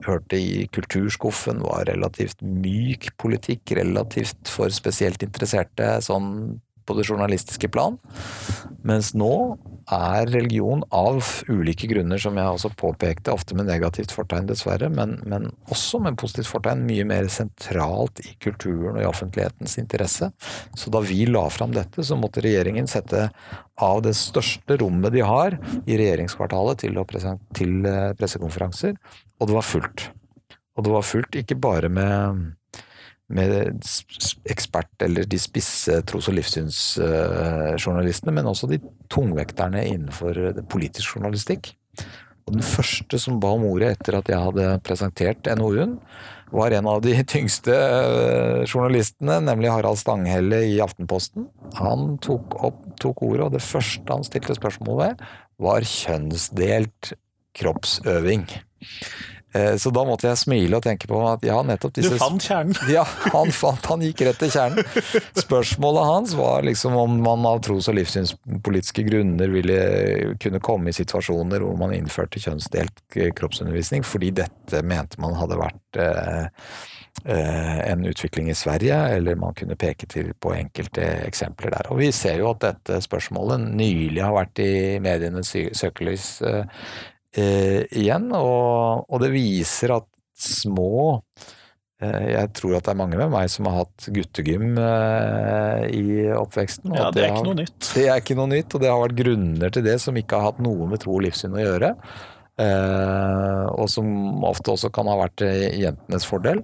hørte 0.05 0.37
i 0.37 0.65
kulturskuffen, 0.75 1.61
var 1.63 1.87
relativt 1.87 2.41
myk 2.43 3.09
politikk, 3.21 3.75
relativt 3.77 4.51
for 4.51 4.71
spesielt 4.75 5.23
interesserte 5.23 5.87
sånn 6.03 6.59
på 6.85 6.95
det 6.97 7.07
journalistiske 7.07 7.69
plan. 7.73 7.97
Mens 8.85 9.13
nå 9.17 9.57
er 9.91 10.29
religion 10.31 10.81
av 10.93 11.21
ulike 11.49 11.87
grunner, 11.89 12.21
som 12.21 12.37
jeg 12.37 12.57
også 12.57 12.71
påpekte, 12.77 13.33
ofte 13.33 13.57
med 13.57 13.69
negativt 13.69 14.13
fortegn, 14.13 14.47
dessverre, 14.49 14.89
men, 14.93 15.17
men 15.29 15.49
også 15.73 16.01
med 16.01 16.17
positivt 16.21 16.49
fortegn, 16.49 16.85
mye 16.87 17.05
mer 17.07 17.29
sentralt 17.33 18.21
i 18.23 18.35
kulturen 18.41 18.97
og 18.97 19.03
i 19.03 19.09
offentlighetens 19.09 19.77
interesse. 19.81 20.31
Så 20.77 20.93
da 20.93 21.01
vi 21.05 21.23
la 21.29 21.45
fram 21.53 21.75
dette, 21.75 22.05
så 22.05 22.17
måtte 22.19 22.43
regjeringen 22.45 22.89
sette 22.89 23.27
av 23.81 24.03
det 24.05 24.15
største 24.17 24.79
rommet 24.81 25.13
de 25.13 25.25
har 25.25 25.57
i 25.85 25.97
regjeringskvartalet 25.99 26.85
til, 26.85 27.01
til 27.57 27.89
eh, 27.89 28.11
pressekonferanser, 28.17 28.95
og 29.39 29.49
det 29.49 29.57
var 29.57 29.67
fullt. 29.67 30.09
Og 30.75 30.85
det 30.85 30.91
var 30.91 31.07
fullt 31.07 31.37
ikke 31.39 31.57
bare 31.59 31.89
med 31.91 32.45
med 33.27 33.81
ekspert- 34.45 35.01
eller 35.01 35.23
de 35.25 35.39
spisse 35.41 36.01
tros- 36.05 36.27
og 36.29 36.35
livssynsjournalistene, 36.37 38.31
men 38.35 38.45
også 38.51 38.67
de 38.69 38.79
tungvekterne 39.09 39.81
innenfor 39.89 40.33
politisk 40.69 41.15
journalistikk. 41.15 41.73
Og 42.45 42.53
den 42.53 42.65
første 42.65 43.17
som 43.21 43.39
ba 43.41 43.49
om 43.55 43.65
ordet 43.65 43.95
etter 43.95 44.19
at 44.19 44.27
jeg 44.29 44.37
hadde 44.37 44.79
presentert 44.85 45.49
NOU-en, 45.57 45.97
var 46.53 46.75
en 46.77 46.87
av 46.87 47.01
de 47.01 47.15
tyngste 47.33 47.73
eh, 47.73 48.61
journalistene, 48.69 49.39
nemlig 49.47 49.73
Harald 49.73 49.97
Stanghelle 49.99 50.61
i 50.69 50.77
Aftenposten. 50.83 51.49
Han 51.79 52.19
tok, 52.23 52.53
opp, 52.69 52.83
tok 53.01 53.25
ordet, 53.25 53.47
og 53.47 53.57
det 53.57 53.65
første 53.65 54.05
han 54.13 54.27
stilte 54.27 54.57
spørsmål 54.59 55.01
ved, 55.01 55.25
var 55.65 55.87
kjønnsdelt 55.89 57.15
kroppsøving. 57.55 58.45
Eh, 59.55 59.75
så 59.77 59.89
da 59.89 60.03
måtte 60.03 60.27
jeg 60.27 60.39
smile 60.39 60.79
og 60.79 60.83
tenke 60.83 61.07
på 61.07 61.19
at 61.29 61.43
ja, 61.47 61.55
nettopp 61.63 61.93
disse 61.95 62.15
Du 62.15 62.19
fant 62.19 62.43
kjernen? 62.43 62.75
Ja, 62.95 63.05
han 63.31 63.53
fant, 63.55 63.85
han 63.87 64.03
gikk 64.03 64.25
rett 64.27 64.41
til 64.41 64.51
kjernen. 64.51 64.83
Spørsmålet 65.37 66.09
hans 66.09 66.33
var 66.35 66.65
liksom 66.67 66.97
om 66.99 67.15
man 67.23 67.47
av 67.47 67.61
tros- 67.63 67.87
og 67.91 67.95
livssynspolitiske 67.99 69.05
grunner 69.07 69.53
ville 69.53 69.79
kunne 70.43 70.59
komme 70.63 70.91
i 70.91 70.97
situasjoner 70.97 71.63
hvor 71.63 71.79
man 71.79 71.95
innførte 71.95 72.41
kjønnsdelt 72.43 72.99
kroppsundervisning, 73.37 74.03
fordi 74.03 74.33
dette 74.43 74.83
mente 74.83 75.21
man 75.23 75.37
hadde 75.39 75.61
vært 75.61 76.03
eh, 76.03 76.67
eh, 77.23 77.79
en 77.87 78.05
utvikling 78.11 78.51
i 78.51 78.59
Sverige, 78.59 78.99
eller 79.15 79.39
man 79.39 79.55
kunne 79.55 79.79
peke 79.79 80.09
til 80.11 80.33
på 80.35 80.55
enkelte 80.57 81.07
eksempler 81.23 81.77
der. 81.77 81.93
Og 81.95 82.03
vi 82.03 82.11
ser 82.15 82.41
jo 82.43 82.51
at 82.51 82.63
dette 82.65 82.99
spørsmålet 83.07 83.69
nylig 83.71 84.19
har 84.19 84.35
vært 84.35 84.65
i 84.65 84.73
medienes 85.03 85.55
søkelys 85.79 86.33
eh, 87.39 87.85
igjen, 87.95 88.29
og, 88.35 89.05
og, 89.07 89.21
det 89.23 89.31
viser 89.33 89.95
at 89.97 90.07
små 90.35 91.21
eh, 92.03 92.27
Jeg 92.33 92.51
tror 92.57 92.75
at 92.77 92.87
det 92.87 92.93
er 92.93 92.99
mange 92.99 93.19
med 93.19 93.31
meg 93.31 93.49
som 93.51 93.69
har 93.69 93.85
hatt 93.85 94.07
guttegym 94.15 94.75
eh, 94.81 95.85
i 95.95 96.05
oppveksten. 96.35 96.95
Ja, 96.97 97.09
det 97.15 97.25
er 97.25 97.33
har, 97.33 97.39
ikke 97.39 97.49
noe 97.49 97.59
nytt. 97.61 97.91
Det 97.91 98.07
er 98.07 98.23
ikke 98.23 98.39
noe 98.39 98.51
nytt, 98.51 98.75
og 98.75 98.83
det 98.83 98.91
har 98.91 99.03
vært 99.03 99.19
grunner 99.23 99.75
til 99.75 99.85
det 99.87 99.99
som 100.03 100.19
ikke 100.19 100.39
har 100.39 100.51
hatt 100.51 100.63
noe 100.63 100.89
med 100.91 101.03
tro 101.03 101.17
og 101.17 101.25
livssyn 101.27 101.55
å 101.55 101.63
gjøre. 101.63 101.93
Eh, 102.55 103.63
og 103.75 103.89
som 103.91 104.07
ofte 104.47 104.75
også 104.75 104.91
kan 104.95 105.11
ha 105.11 105.17
vært 105.25 105.43
jentenes 105.45 106.27
fordel. 106.27 106.63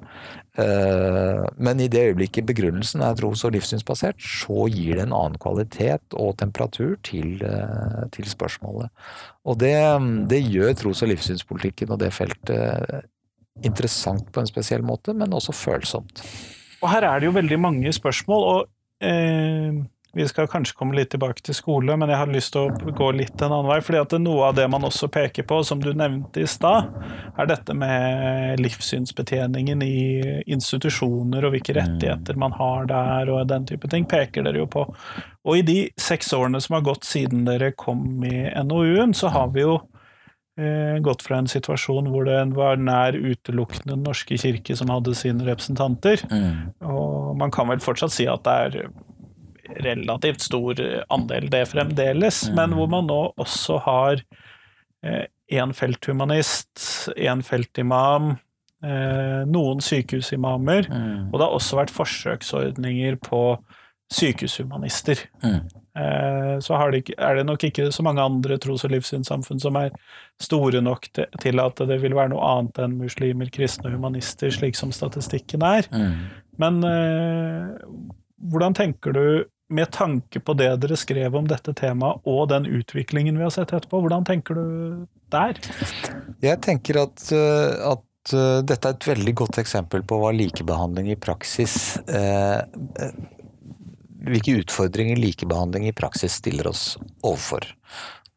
Eh, 0.60 1.44
men 1.64 1.80
i 1.80 1.88
det 1.88 2.02
øyeblikket 2.10 2.48
begrunnelsen 2.50 3.04
er 3.06 3.16
tros- 3.16 3.46
og 3.48 3.54
livssynsbasert, 3.56 4.20
så 4.20 4.66
gir 4.68 4.98
det 4.98 5.06
en 5.06 5.16
annen 5.16 5.40
kvalitet 5.40 6.18
og 6.20 6.36
temperatur 6.42 6.98
til, 7.08 7.40
eh, 7.46 8.04
til 8.12 8.28
spørsmålet. 8.28 8.92
Og 9.46 9.60
det, 9.60 9.78
det 10.28 10.42
gjør 10.44 10.76
tros- 10.76 11.04
og 11.06 11.14
livssynspolitikken 11.14 11.92
og 11.92 12.02
det 12.04 12.12
feltet 12.14 13.08
interessant 13.64 14.28
på 14.32 14.42
en 14.42 14.50
spesiell 14.50 14.84
måte, 14.84 15.14
men 15.16 15.32
også 15.32 15.56
følsomt. 15.56 16.24
Og 16.82 16.90
her 16.90 17.06
er 17.06 17.20
det 17.20 17.30
jo 17.30 17.38
veldig 17.38 17.60
mange 17.62 17.94
spørsmål, 17.94 18.44
og 18.52 19.08
eh, 19.08 19.80
vi 20.14 20.28
skal 20.28 20.48
kanskje 20.52 20.76
komme 20.76 20.96
litt 20.98 21.14
tilbake 21.14 21.44
til 21.46 21.56
skole, 21.56 21.96
men 21.96 22.12
jeg 22.12 22.20
har 22.20 22.32
lyst 22.32 22.52
til 22.52 22.68
å 22.68 22.94
gå 22.98 23.12
litt 23.16 23.40
en 23.40 23.54
annen 23.54 23.70
vei. 23.70 23.80
fordi 23.80 24.02
at 24.02 24.16
Noe 24.20 24.50
av 24.50 24.58
det 24.58 24.68
man 24.72 24.84
også 24.84 25.08
peker 25.08 25.46
på, 25.48 25.62
som 25.64 25.80
du 25.80 25.94
nevnte 25.96 26.44
i 26.44 26.48
stad, 26.50 26.90
er 27.40 27.48
dette 27.48 27.76
med 27.78 28.60
livssynsbetjeningen 28.60 29.84
i 29.86 30.02
institusjoner 30.52 31.48
og 31.48 31.56
hvilke 31.56 31.76
mm. 31.76 31.80
rettigheter 31.80 32.40
man 32.40 32.56
har 32.60 32.90
der 32.92 33.32
og 33.32 33.48
den 33.48 33.68
type 33.70 33.88
ting, 33.92 34.08
peker 34.10 34.44
dere 34.44 34.66
jo 34.66 34.68
på. 34.72 34.84
Og 35.48 35.62
i 35.62 35.64
de 35.66 35.80
seks 36.00 36.34
årene 36.36 36.60
som 36.62 36.76
har 36.76 36.84
gått 36.90 37.08
siden 37.08 37.46
dere 37.48 37.72
kom 37.72 38.26
i 38.28 38.44
NOU-en, 38.68 39.16
så 39.16 39.32
har 39.32 39.54
vi 39.56 39.64
jo 39.64 39.78
eh, 40.60 41.00
gått 41.00 41.24
fra 41.24 41.40
en 41.40 41.48
situasjon 41.50 42.12
hvor 42.12 42.28
det 42.28 42.42
var 42.58 42.84
nær 42.84 43.16
utelukkende 43.16 43.96
Den 43.96 44.04
norske 44.06 44.36
kirke 44.44 44.76
som 44.76 44.92
hadde 44.92 45.16
sine 45.16 45.48
representanter. 45.48 46.20
Mm. 46.28 46.76
Og 46.84 47.32
man 47.40 47.56
kan 47.56 47.72
vel 47.72 47.80
fortsatt 47.80 48.12
si 48.12 48.28
at 48.28 48.44
det 48.44 48.60
er 48.68 48.92
relativt 49.86 50.42
stor 50.46 50.82
andel, 51.14 51.50
det 51.52 51.66
fremdeles, 51.72 52.44
mm. 52.50 52.56
men 52.60 52.78
hvor 52.78 52.90
man 52.92 53.08
nå 53.10 53.22
også 53.42 53.80
har 53.86 54.24
én 55.02 55.70
eh, 55.70 55.74
felthumanist, 55.74 57.10
én 57.18 57.42
feltimam, 57.44 58.36
eh, 58.84 59.42
noen 59.50 59.82
sykehusimamer, 59.82 60.90
mm. 60.90 61.30
og 61.32 61.38
det 61.38 61.46
har 61.46 61.56
også 61.58 61.80
vært 61.82 61.94
forsøksordninger 61.96 63.18
på 63.26 63.44
sykehushumanister. 64.12 65.24
Mm. 65.42 65.62
Eh, 65.98 66.56
så 66.60 66.78
det, 66.92 67.16
er 67.18 67.36
det 67.40 67.46
nok 67.48 67.64
ikke 67.64 67.92
så 67.96 68.04
mange 68.04 68.22
andre 68.22 68.58
tros- 68.60 68.84
og 68.86 68.92
livssynssamfunn 68.92 69.62
som 69.64 69.78
er 69.80 69.94
store 70.42 70.82
nok 70.84 71.08
til 71.16 71.64
at 71.64 71.80
det 71.88 72.02
vil 72.04 72.16
være 72.18 72.34
noe 72.34 72.44
annet 72.44 72.82
enn 72.84 73.00
muslimer, 73.00 73.50
kristne 73.52 73.88
og 73.90 73.96
humanister, 73.96 74.52
slik 74.52 74.76
som 74.76 74.92
statistikken 74.92 75.64
er. 75.64 75.88
Mm. 75.96 76.28
Men 76.60 76.84
hvordan 78.52 78.76
tenker 78.76 79.16
du 79.16 79.24
med 79.72 79.92
tanke 79.96 80.42
på 80.44 80.56
det 80.60 80.70
dere 80.84 80.98
skrev 81.00 81.36
om 81.38 81.48
dette 81.50 81.74
temaet, 81.78 82.22
og 82.28 82.48
den 82.52 82.68
utviklingen 82.70 83.40
vi 83.40 83.46
har 83.48 83.54
sett 83.56 83.74
etterpå, 83.74 84.02
hvordan 84.04 84.28
tenker 84.28 84.58
du 84.58 84.66
der? 85.32 85.60
Jeg 86.44 86.60
tenker 86.66 87.02
at, 87.06 87.26
eh, 87.34 87.76
at 87.92 88.34
eh, 88.36 88.60
dette 88.68 88.90
er 88.90 88.98
et 88.98 89.10
veldig 89.14 89.36
godt 89.44 89.62
eksempel 89.64 90.04
på 90.08 90.20
hva 90.22 90.34
likebehandling 90.36 91.12
i 91.14 91.20
praksis 91.20 91.98
eh, 92.08 92.60
eh, 92.60 93.22
Hvilke 94.22 94.60
utfordringer 94.62 95.18
likebehandling 95.18 95.88
i 95.90 95.96
praksis 95.98 96.36
stiller 96.38 96.68
oss 96.70 96.84
overfor. 97.26 97.64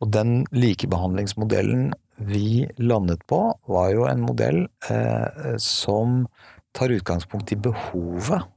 Og 0.01 0.09
den 0.17 0.47
likebehandlingsmodellen 0.57 1.91
vi 2.25 2.65
landet 2.81 3.21
på, 3.29 3.41
var 3.69 3.91
jo 3.93 4.07
en 4.09 4.23
modell 4.25 4.63
eh, 4.89 5.59
som 5.61 6.23
tar 6.73 6.95
utgangspunkt 6.95 7.53
i 7.53 7.61
behovet 7.61 8.49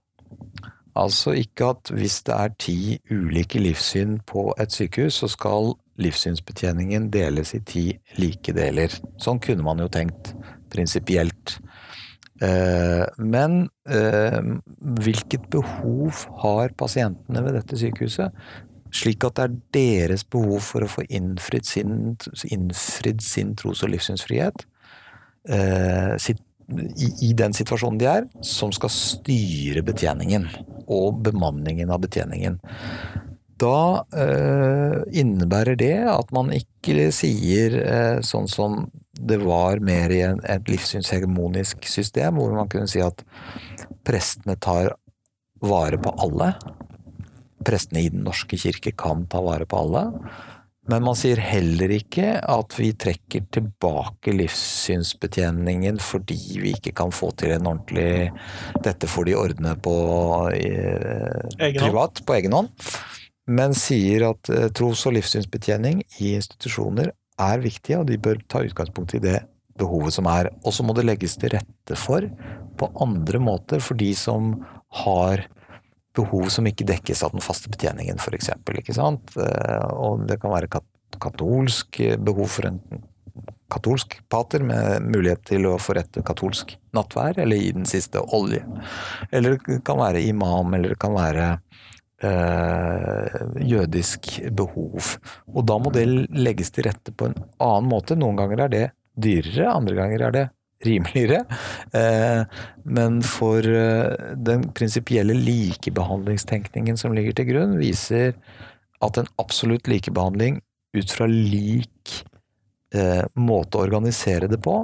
Altså 0.97 1.35
ikke 1.37 1.71
at 1.75 1.91
hvis 1.93 2.21
det 2.27 2.35
er 2.35 2.55
ti 2.59 2.77
ulike 3.13 3.61
livssyn 3.61 4.17
på 4.27 4.49
et 4.61 4.73
sykehus, 4.73 5.21
så 5.21 5.29
skal 5.31 5.75
livssynsbetjeningen 6.01 7.09
deles 7.13 7.53
i 7.57 7.61
ti 7.65 7.85
like 8.17 8.53
deler. 8.53 8.93
Sånn 9.21 9.41
kunne 9.43 9.65
man 9.65 9.81
jo 9.81 9.89
tenkt 9.93 10.33
prinsipielt. 10.73 11.57
Eh, 12.41 13.03
men 13.17 13.63
eh, 13.89 14.39
hvilket 15.01 15.47
behov 15.53 16.25
har 16.43 16.73
pasientene 16.77 17.41
ved 17.45 17.57
dette 17.57 17.79
sykehuset? 17.81 18.33
Slik 18.93 19.25
at 19.27 19.37
det 19.37 19.45
er 19.47 19.55
deres 19.77 20.23
behov 20.23 20.61
for 20.65 20.85
å 20.85 20.91
få 20.91 21.05
innfridd 21.09 21.65
sin, 21.67 22.17
innfridd 22.45 23.23
sin 23.25 23.55
tros- 23.57 23.83
og 23.85 23.91
livssynsfrihet 23.93 24.67
eh, 25.49 26.13
sitt, 26.21 26.41
i, 26.67 27.29
i, 27.29 27.33
den 27.37 27.55
situasjonen 27.55 27.99
de 28.01 28.07
er, 28.11 28.27
som 28.43 28.73
skal 28.75 28.91
styre 28.91 29.83
betjeningen 29.87 30.49
og 30.91 31.21
bemanningen 31.23 31.91
av 31.93 32.01
betjeningen. 32.03 32.59
Da 33.57 34.03
eh, 34.13 34.99
innebærer 35.17 35.77
det 35.79 35.95
at 36.11 36.33
man 36.35 36.51
ikke 36.53 37.09
sier 37.15 37.77
eh, 37.81 38.19
sånn 38.25 38.49
som 38.51 38.83
det 39.17 39.39
var 39.41 39.81
mer 39.81 40.13
i 40.13 40.21
en, 40.27 40.43
et 40.45 40.67
livssynshegemonisk 40.69 41.87
system, 41.89 42.37
hvor 42.37 42.53
man 42.53 42.69
kunne 42.69 42.89
si 42.91 43.01
at 43.01 43.23
prestene 44.05 44.57
tar 44.61 44.91
vare 45.63 45.97
på 45.97 46.13
alle. 46.21 46.51
Prestene 47.65 48.05
i 48.05 48.11
Den 48.13 48.27
norske 48.27 48.59
kirke 48.61 48.93
kan 48.93 49.25
ta 49.31 49.41
vare 49.41 49.65
på 49.65 49.79
alle. 49.81 50.05
Men 50.87 51.03
man 51.03 51.17
sier 51.19 51.39
heller 51.43 51.91
ikke 51.97 52.37
at 52.39 52.75
vi 52.79 52.93
trekker 52.95 53.47
tilbake 53.51 54.31
livssynsbetjeningen 54.35 55.99
fordi 55.99 56.39
vi 56.61 56.71
ikke 56.77 56.93
kan 56.95 57.11
få 57.15 57.33
til 57.39 57.57
en 57.57 57.67
ordentlig 57.73 58.31
Dette 58.85 59.09
får 59.11 59.27
de 59.27 59.35
ordne 59.35 59.75
på 59.83 59.95
eh, 60.55 61.73
privat, 61.75 62.23
på 62.23 62.37
egen 62.37 62.55
hånd. 62.55 62.71
Men 63.47 63.75
sier 63.77 64.29
at 64.29 64.51
eh, 64.53 64.69
tros- 64.75 65.03
og 65.09 65.17
livssynsbetjening 65.17 66.05
i 66.23 66.33
institusjoner 66.37 67.11
er 67.37 67.61
viktige, 67.61 67.99
og 67.99 68.07
de 68.09 68.17
bør 68.19 68.39
ta 68.49 68.63
utgangspunkt 68.65 69.15
i 69.17 69.23
det 69.23 69.41
behovet 69.77 70.15
som 70.15 70.27
er. 70.31 70.49
Og 70.63 70.73
så 70.73 70.87
må 70.87 70.95
det 70.97 71.05
legges 71.07 71.37
til 71.39 71.53
rette 71.55 71.99
for 71.99 72.25
på 72.77 72.89
andre 73.03 73.41
måter 73.41 73.83
for 73.83 73.99
de 73.99 74.13
som 74.17 74.55
har 75.03 75.47
behov 76.17 76.49
som 76.53 76.67
ikke 76.69 76.87
dekkes 76.89 77.23
av 77.25 77.35
den 77.35 77.45
faste 77.45 77.71
betjeningen, 77.73 78.19
f.eks. 78.19 78.51
sant? 78.97 79.37
og 79.37 80.25
det 80.29 80.39
kan 80.41 80.53
være 80.53 80.71
katolsk 81.17 82.01
behov 82.25 82.49
for 82.57 82.69
en 82.69 82.81
katolsk 83.69 84.21
pater 84.29 84.63
med 84.63 85.03
mulighet 85.11 85.43
til 85.51 85.67
å 85.67 85.75
forrette 85.81 86.23
katolsk 86.25 86.75
nattvær, 86.95 87.39
eller 87.43 87.59
gi 87.59 87.71
den 87.75 87.87
siste 87.89 88.21
olje. 88.35 88.63
Eller 89.31 89.57
det 89.57 89.81
kan 89.87 89.99
være 89.99 90.23
imam, 90.23 90.73
eller 90.77 90.95
det 90.95 90.99
kan 91.01 91.15
være 91.15 91.47
øh, 92.23 93.39
jødisk 93.67 94.31
behov. 94.55 95.17
Og 95.53 95.67
da 95.67 95.79
må 95.81 95.91
det 95.95 96.07
legges 96.31 96.71
til 96.75 96.87
rette 96.87 97.13
på 97.13 97.29
en 97.29 97.37
annen 97.57 97.91
måte. 97.91 98.19
Noen 98.19 98.39
ganger 98.39 98.65
er 98.65 98.73
det 98.73 98.85
dyrere, 99.17 99.73
andre 99.73 99.97
ganger 99.97 100.27
er 100.27 100.35
det 100.35 100.45
rimeligere. 100.85 101.45
Eh, 101.91 102.43
men 102.83 103.21
for 103.25 103.65
eh, 103.65 104.33
den 104.35 104.67
prinsipielle 104.77 105.33
likebehandlingstenkningen 105.33 106.97
som 106.97 107.15
ligger 107.17 107.37
til 107.37 107.49
grunn, 107.51 107.77
viser 107.81 108.35
at 109.03 109.19
en 109.19 109.29
absolutt 109.41 109.89
likebehandling 109.89 110.61
ut 110.97 111.13
fra 111.13 111.27
lik 111.29 112.21
eh, 112.95 113.25
måte 113.37 113.77
å 113.77 113.85
organisere 113.85 114.49
det 114.51 114.61
på, 114.63 114.79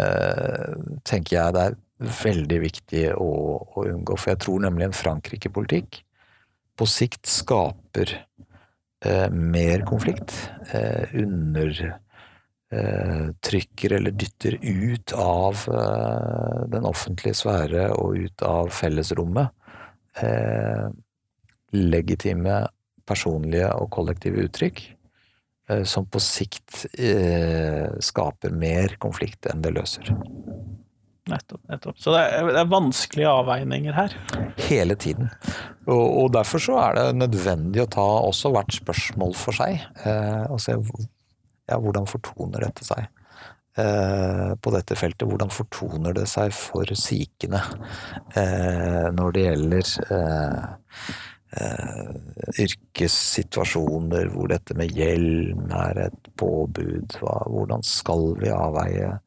tenker 1.09 1.33
jeg 1.39 1.49
det 1.57 1.63
er 1.71 1.75
veldig 2.01 2.61
viktig 2.63 3.05
å, 3.17 3.31
å 3.61 3.85
unngå, 3.89 4.17
for 4.17 4.33
jeg 4.33 4.41
tror 4.45 4.63
nemlig 4.65 4.89
en 4.89 4.97
Frankrike-politikk 4.97 6.01
på 6.81 6.87
sikt 6.89 7.29
skaper 7.29 8.15
eh, 9.05 9.29
mer 9.31 9.85
konflikt, 9.89 10.51
eh, 10.73 11.09
undertrykker 11.13 13.93
eh, 13.93 13.97
eller 13.99 14.11
dytter 14.11 14.59
ut 14.63 15.13
av 15.13 15.55
eh, 15.69 16.69
den 16.73 16.85
offentlige 16.89 17.35
sfære 17.43 17.91
og 17.99 18.17
ut 18.25 18.43
av 18.47 18.69
fellesrommet 18.73 19.49
eh, 20.25 20.89
legitime 21.77 22.69
personlige 23.05 23.75
og 23.77 23.91
kollektive 23.93 24.41
uttrykk 24.49 24.97
eh, 25.69 25.85
som 25.85 26.09
på 26.09 26.19
sikt 26.25 26.87
skaper 28.01 28.51
mer 28.57 28.97
konflikt 29.03 29.47
enn 29.53 29.61
det 29.61 29.77
løser. 29.77 30.09
Nettopp. 31.29 31.61
nettopp. 31.69 31.99
Så 32.01 32.15
det 32.15 32.21
er, 32.25 32.49
det 32.49 32.61
er, 32.63 32.71
vanskelige 32.71 33.31
avveininger 33.31 33.97
her? 33.97 34.17
Hele 34.69 34.97
tiden. 34.99 35.31
Og, 35.87 36.03
og, 36.03 36.27
derfor 36.35 36.63
så 36.63 36.79
er 36.87 36.99
det 36.99 37.07
nødvendig 37.21 37.85
å 37.85 37.91
ta 37.93 38.07
også 38.25 38.53
hvert 38.55 38.75
spørsmål 38.75 39.35
for 39.39 39.57
seg. 39.57 39.83
Eh, 40.05 40.45
og 40.49 40.61
se 40.63 40.77
ja, 40.77 41.79
hvordan 41.79 42.09
fortoner 42.11 42.67
dette 42.67 42.87
seg 42.87 43.05
eh, 43.79 44.53
på 44.57 44.75
dette 44.75 44.99
feltet. 44.99 45.29
Hvordan 45.29 45.53
fortoner 45.55 46.17
det 46.17 46.27
seg 46.31 46.55
for 46.57 46.95
sikene 46.99 47.63
eh, 48.35 49.09
når 49.15 49.37
det 49.37 49.47
gjelder 49.47 49.95
eh, 50.17 50.61
eh, 51.61 52.13
yrkessituasjoner 52.67 54.31
hvor 54.35 54.51
dette 54.51 54.77
med 54.79 54.97
hjelm 54.97 55.69
er 55.85 56.07
et 56.09 56.31
påbud. 56.41 57.21
Hva, 57.21 57.43
hvordan 57.47 57.85
skal 57.87 58.33
vi 58.41 58.55
avveie 58.55 59.19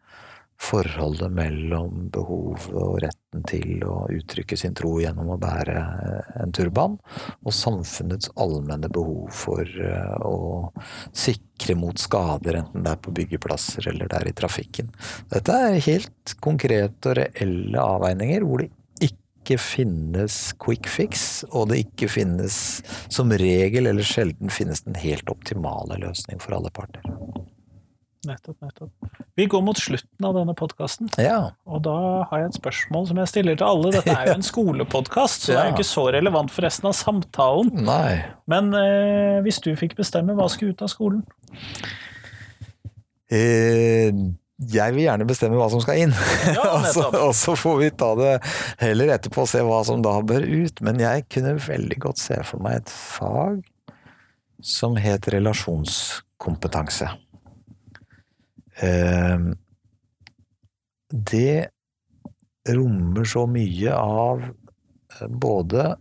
forholdet 0.63 1.31
mellom 1.33 2.07
behovet 2.13 2.69
og 2.77 2.99
retten 3.03 3.43
til 3.49 3.83
å 3.87 4.03
uttrykke 4.13 4.57
sin 4.59 4.75
tro 4.77 4.95
gjennom 5.01 5.33
å 5.33 5.39
bære 5.41 5.77
eh, 5.79 6.29
en 6.43 6.53
turban, 6.55 6.97
og 7.43 7.55
samfunnets 7.55 8.31
allmenne 8.39 8.89
behov 8.93 9.31
for 9.35 9.63
eh, 9.67 10.13
å 10.23 10.71
sikre 11.11 11.75
mot 11.79 11.99
skader, 11.99 12.61
enten 12.61 12.85
det 12.85 12.93
er 12.93 13.01
på 13.03 13.15
byggeplasser 13.15 13.89
eller 13.91 14.11
det 14.11 14.21
er 14.21 14.31
i 14.31 14.37
trafikken. 14.43 14.93
Dette 15.33 15.59
er 15.67 15.81
helt 15.87 16.37
konkrete 16.43 17.11
og 17.11 17.19
reelle 17.19 17.83
avveininger 17.83 18.47
hvor 18.47 18.63
det 18.63 18.71
ikke 19.03 19.57
finnes 19.59 20.53
quick 20.63 20.87
fix, 20.87 21.43
og 21.51 21.73
det 21.73 21.81
ikke 21.83 22.07
finnes 22.07 22.55
som 23.11 23.33
regel 23.35 23.91
eller 23.91 24.07
sjelden 24.07 24.53
finnes 24.53 24.85
den 24.87 24.95
helt 25.03 25.27
optimale 25.33 25.99
løsning 25.99 26.39
for 26.39 26.55
alle 26.55 26.71
parter. 26.71 27.03
Nettopp, 28.23 28.55
nettopp. 28.63 28.91
Vi 29.35 29.45
går 29.51 29.61
mot 29.65 29.77
slutten 29.79 30.25
av 30.27 30.35
denne 30.37 30.53
podkasten, 30.55 31.09
Ja. 31.19 31.51
og 31.67 31.81
da 31.83 31.95
har 32.29 32.39
jeg 32.43 32.51
et 32.53 32.59
spørsmål 32.61 33.07
som 33.09 33.17
jeg 33.19 33.27
stiller 33.31 33.57
til 33.59 33.67
alle. 33.67 33.91
Dette 33.91 34.13
er 34.15 34.29
jo 34.31 34.35
en 34.39 34.45
skolepodkast, 34.47 35.47
så 35.47 35.51
det 35.51 35.57
er 35.59 35.67
jo 35.71 35.75
ikke 35.75 35.87
så 35.91 36.05
relevant 36.15 36.53
for 36.53 36.63
resten 36.63 36.87
av 36.87 36.95
samtalen. 36.95 37.73
Nei. 37.83 38.21
Men 38.47 38.71
eh, 38.79 39.41
hvis 39.43 39.59
du 39.65 39.73
fikk 39.79 39.97
bestemme, 39.99 40.35
hva 40.37 40.47
skulle 40.51 40.71
ut 40.77 40.85
av 40.85 40.91
skolen? 40.93 41.25
Eh, 43.33 44.13
jeg 44.71 44.93
vil 44.95 45.03
gjerne 45.07 45.27
bestemme 45.27 45.57
hva 45.59 45.67
som 45.73 45.81
skal 45.83 45.99
inn. 46.05 46.13
Ja, 46.53 46.67
og, 46.77 46.87
så, 46.93 47.07
og 47.25 47.33
så 47.35 47.55
får 47.59 47.77
vi 47.81 47.89
ta 47.99 48.11
det 48.19 48.33
heller 48.83 49.11
etterpå 49.17 49.43
og 49.43 49.51
se 49.51 49.63
hva 49.65 49.81
som 49.87 50.03
da 50.05 50.15
bør 50.23 50.45
ut. 50.47 50.79
Men 50.85 51.01
jeg 51.01 51.25
kunne 51.33 51.57
veldig 51.59 51.99
godt 52.07 52.21
se 52.23 52.39
for 52.47 52.63
meg 52.63 52.83
et 52.83 52.93
fag 52.93 53.59
som 54.63 54.95
het 54.95 55.27
relasjonskompetanse. 55.33 57.09
Eh, 58.81 59.45
det 61.13 61.69
rommer 62.73 63.27
så 63.29 63.45
mye 63.49 63.93
av 63.93 64.47
eh, 64.47 65.27
både 65.29 65.93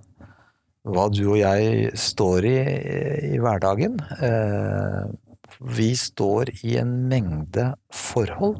hva 0.82 1.06
du 1.12 1.22
og 1.28 1.38
jeg 1.38 1.92
står 1.98 2.46
i 2.48 2.56
i 3.32 3.38
hverdagen. 3.42 4.00
Eh, 4.22 5.04
vi 5.62 5.92
står 5.96 6.50
i 6.66 6.76
en 6.80 6.94
mengde 7.10 7.68
forhold. 7.94 8.58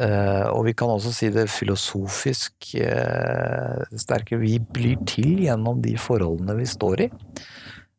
Eh, 0.00 0.46
og 0.48 0.64
vi 0.66 0.72
kan 0.72 0.88
også 0.88 1.12
si 1.12 1.28
det 1.34 1.50
filosofisk 1.52 2.72
eh, 2.80 3.82
sterke. 4.00 4.40
Vi 4.40 4.56
blir 4.72 5.02
til 5.08 5.42
gjennom 5.44 5.82
de 5.84 5.98
forholdene 6.00 6.56
vi 6.62 6.68
står 6.68 7.04
i. 7.06 7.10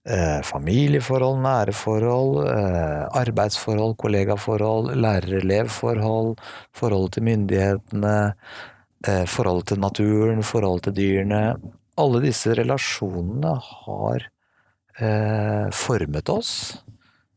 Eh, 0.03 0.41
familieforhold, 0.43 1.37
nære 1.39 1.71
forhold, 1.71 2.47
eh, 2.51 3.03
arbeidsforhold, 3.21 3.95
kollegaforhold, 3.95 4.97
lærer-elev-forhold, 4.99 6.35
forholdet 6.75 7.13
til 7.13 7.23
myndighetene, 7.23 8.33
eh, 9.07 9.25
forholdet 9.25 9.67
til 9.67 9.79
naturen, 9.79 10.43
forholdet 10.43 10.83
til 10.83 10.93
dyrene. 10.93 11.55
Alle 11.97 12.21
disse 12.21 12.53
relasjonene 12.53 13.59
har 13.59 14.29
formet 15.73 16.29
oss, 16.29 16.77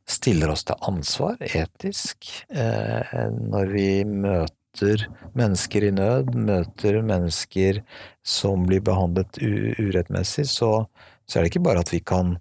stiller 0.06 0.50
oss 0.50 0.62
til 0.64 0.76
ansvar 0.82 1.38
etisk 1.40 2.26
når 2.52 3.72
vi 3.72 4.04
møter 4.04 5.06
mennesker 5.32 5.86
i 5.88 5.90
nød, 5.90 6.34
møter 6.36 7.00
mennesker 7.00 7.80
som 8.22 8.66
blir 8.68 8.84
behandlet 8.84 9.40
urettmessig, 9.40 10.44
så, 10.44 10.84
så 11.24 11.38
er 11.38 11.46
det 11.46 11.54
ikke 11.54 11.64
bare 11.64 11.80
at 11.80 11.94
vi 11.94 12.00
kan 12.04 12.36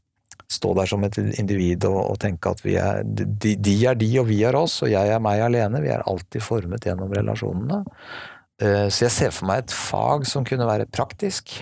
stå 0.51 0.73
der 0.77 0.89
som 0.89 1.03
et 1.07 1.17
individ 1.17 1.85
og, 1.89 1.99
og 2.11 2.19
tenke 2.21 2.51
at 2.53 2.61
er, 2.69 3.03
de, 3.03 3.55
de 3.55 3.75
er 3.87 3.97
de 3.97 4.09
og 4.21 4.27
vi 4.29 4.41
er 4.45 4.57
oss, 4.57 4.81
og 4.85 4.91
jeg 4.91 5.09
er 5.09 5.23
meg 5.23 5.41
alene. 5.41 5.81
Vi 5.83 5.91
er 5.93 6.05
alltid 6.05 6.43
formet 6.45 6.85
gjennom 6.85 7.13
relasjonene. 7.13 7.83
Eh, 8.61 8.87
Så 8.89 9.07
jeg 9.07 9.15
ser 9.15 9.33
for 9.35 9.49
meg 9.49 9.63
et 9.65 9.73
fag 9.75 10.27
som 10.29 10.45
kunne 10.47 10.67
være 10.69 10.85
praktisk, 10.85 11.57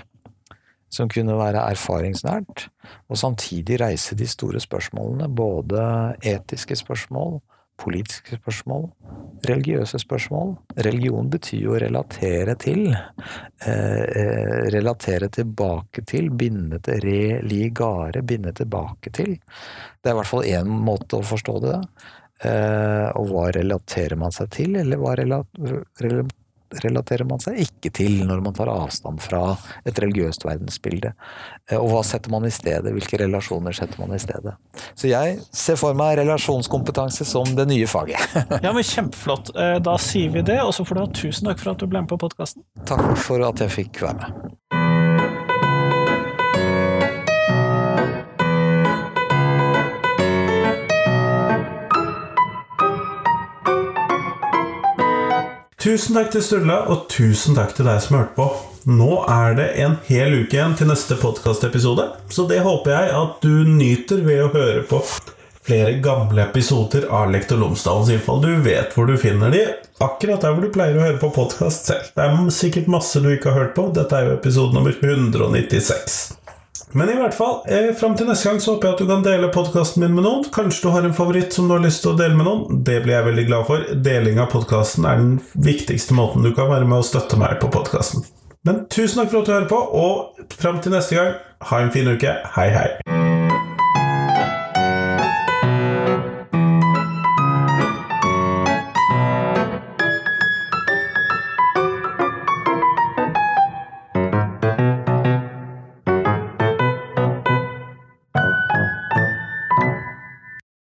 som 0.94 1.10
kunne 1.10 1.38
være 1.40 1.64
erfaringsnært, 1.74 2.68
og 3.10 3.18
samtidig 3.18 3.80
reise 3.82 4.16
de 4.16 4.28
store 4.30 4.60
spørsmålene, 4.62 5.32
både 5.34 5.82
etiske 6.22 6.78
spørsmål, 6.78 7.40
politiske 7.80 8.38
spørsmål, 8.38 8.88
religiøse 9.48 10.00
spørsmål. 10.02 10.54
Religion 10.86 11.30
betyr 11.34 11.64
jo 11.66 11.74
å 11.76 11.80
relatere 11.82 12.56
til. 12.62 12.86
Eh, 12.94 14.04
eh, 14.20 14.60
relatere 14.74 15.30
tilbake 15.34 16.06
til, 16.06 16.30
binde 16.30 16.80
til, 16.86 17.02
religare, 17.04 18.22
binde 18.22 18.54
tilbake 18.54 19.14
til. 19.14 19.36
Det 20.02 20.12
er 20.12 20.16
i 20.16 20.20
hvert 20.22 20.32
fall 20.32 20.48
én 20.48 20.70
måte 20.70 21.20
å 21.20 21.26
forstå 21.26 21.58
det. 21.66 21.80
Eh, 22.44 23.10
og 23.18 23.30
hva 23.32 23.50
relaterer 23.56 24.20
man 24.20 24.34
seg 24.36 24.52
til, 24.52 24.76
eller 24.80 25.00
hva 25.00 25.16
rela 25.20 25.44
rela 26.04 26.26
relaterer 26.84 27.28
man 27.30 27.42
seg 27.44 27.60
ikke 27.64 27.92
til 27.94 28.24
når 28.28 28.42
man 28.46 28.56
tar 28.58 28.72
avstand 28.72 29.22
fra 29.24 29.42
et 29.86 30.00
religiøst 30.02 30.46
verdensbilde? 30.48 31.14
Eh, 31.70 31.78
og 31.78 31.90
hva 31.92 32.02
setter 32.08 32.34
man 32.34 32.48
i 32.48 32.54
stedet? 32.54 32.94
Hvilke 32.96 33.20
relasjoner 33.22 33.76
setter 33.78 34.02
man 34.02 34.16
i 34.16 34.22
stedet? 34.22 34.56
Så 34.98 35.12
jeg 35.12 35.38
ser 35.54 35.78
for 35.80 35.94
meg 35.98 36.18
relasjonskompetanse 36.22 37.26
som 37.28 37.54
det 37.58 37.68
nye 37.70 37.88
faget. 37.90 38.20
Ja, 38.64 38.72
men 38.72 38.84
Kjempeflott. 38.84 39.52
Eh, 39.58 39.78
Da 39.84 39.98
sier 40.00 40.30
vi 40.34 40.42
det, 40.46 40.60
og 40.64 40.74
så 40.76 40.86
får 40.88 40.96
du 40.96 41.02
ha 41.04 41.08
tusen 41.14 41.50
takk 41.50 41.60
for 41.62 41.74
at 41.74 41.82
du 41.82 41.88
ble 41.90 42.02
med 42.04 42.10
på 42.12 42.18
podkasten. 42.22 42.64
Takk 42.88 43.14
for 43.20 43.44
at 43.48 43.60
jeg 43.64 43.74
fikk 43.74 44.02
være 44.06 44.20
med. 44.22 44.54
Tusen 55.84 56.16
takk 56.16 56.30
til 56.32 56.40
Sturla, 56.46 56.78
og 56.88 57.10
tusen 57.12 57.58
takk 57.58 57.74
til 57.76 57.84
deg 57.84 57.98
som 58.00 58.16
hørte 58.16 58.38
på. 58.38 58.46
Nå 58.88 59.18
er 59.28 59.58
det 59.58 59.66
en 59.84 59.98
hel 60.08 60.38
uke 60.38 60.56
igjen 60.56 60.78
til 60.80 60.88
neste 60.88 61.18
podkastepisode, 61.20 62.06
så 62.32 62.46
det 62.48 62.62
håper 62.64 62.94
jeg 62.94 63.10
at 63.20 63.44
du 63.44 63.68
nyter 63.68 64.22
ved 64.24 64.46
å 64.46 64.52
høre 64.54 64.86
på 64.88 65.02
flere 65.68 65.98
gamle 66.04 66.46
episoder 66.46 67.10
av 67.12 67.34
Lektor 67.36 67.60
Lomsdalens 67.60 68.14
innfall. 68.16 68.40
Du 68.46 68.64
vet 68.64 68.96
hvor 68.96 69.12
du 69.12 69.18
finner 69.20 69.52
de, 69.52 69.66
akkurat 70.00 70.48
der 70.48 70.56
hvor 70.56 70.64
du 70.64 70.72
pleier 70.72 70.96
å 70.96 71.04
høre 71.04 71.20
på 71.20 71.34
podkast 71.36 71.92
selv. 71.92 72.08
Det 72.16 72.30
er 72.30 72.56
sikkert 72.56 72.88
masse 72.96 73.20
du 73.20 73.28
ikke 73.34 73.52
har 73.52 73.66
hørt 73.66 73.76
på. 73.76 73.90
Dette 74.00 74.16
er 74.16 74.30
jo 74.30 74.38
episode 74.38 74.72
nummer 74.80 74.96
196. 74.96 76.43
Men 76.94 77.10
i 77.10 77.16
hvert 77.18 77.34
fall, 77.34 77.62
eh, 77.68 77.90
fram 77.98 78.14
til 78.18 78.28
neste 78.30 78.50
gang 78.50 78.60
så 78.62 78.76
håper 78.76 78.88
jeg 78.88 78.94
at 78.94 79.02
du 79.02 79.08
kan 79.10 79.24
dele 79.26 79.50
podkasten 79.54 80.04
min 80.04 80.14
med 80.14 80.28
noen. 80.28 80.44
Kanskje 80.54 80.86
du 80.86 80.92
har 80.94 81.08
en 81.08 81.16
favoritt 81.18 81.54
som 81.54 81.68
du 81.68 81.74
har 81.74 81.82
lyst 81.82 82.04
til 82.06 82.14
å 82.14 82.20
dele 82.20 82.38
med 82.38 82.46
noen. 82.46 82.84
Det 82.86 83.00
blir 83.06 83.18
jeg 83.18 83.28
veldig 83.32 83.48
glad 83.50 83.66
for. 83.70 83.88
Deling 84.10 84.38
av 84.44 84.52
podkasten 84.54 85.10
er 85.10 85.18
den 85.18 85.34
viktigste 85.58 86.14
måten 86.14 86.46
du 86.46 86.54
kan 86.54 86.70
være 86.70 86.86
med 86.86 87.02
og 87.02 87.10
støtte 87.10 87.40
meg 87.42 87.58
på 87.64 87.72
podkasten. 87.74 88.26
Men 88.64 88.86
tusen 88.94 89.24
takk 89.24 89.34
for 89.34 89.42
at 89.42 89.50
du 89.50 89.56
hører 89.58 89.68
på, 89.74 89.82
og 90.06 90.54
fram 90.54 90.80
til 90.80 90.94
neste 90.94 91.18
gang, 91.18 91.36
ha 91.72 91.84
en 91.84 91.92
fin 91.92 92.14
uke. 92.14 92.38
Hei, 92.56 92.70
hei. 92.78 93.23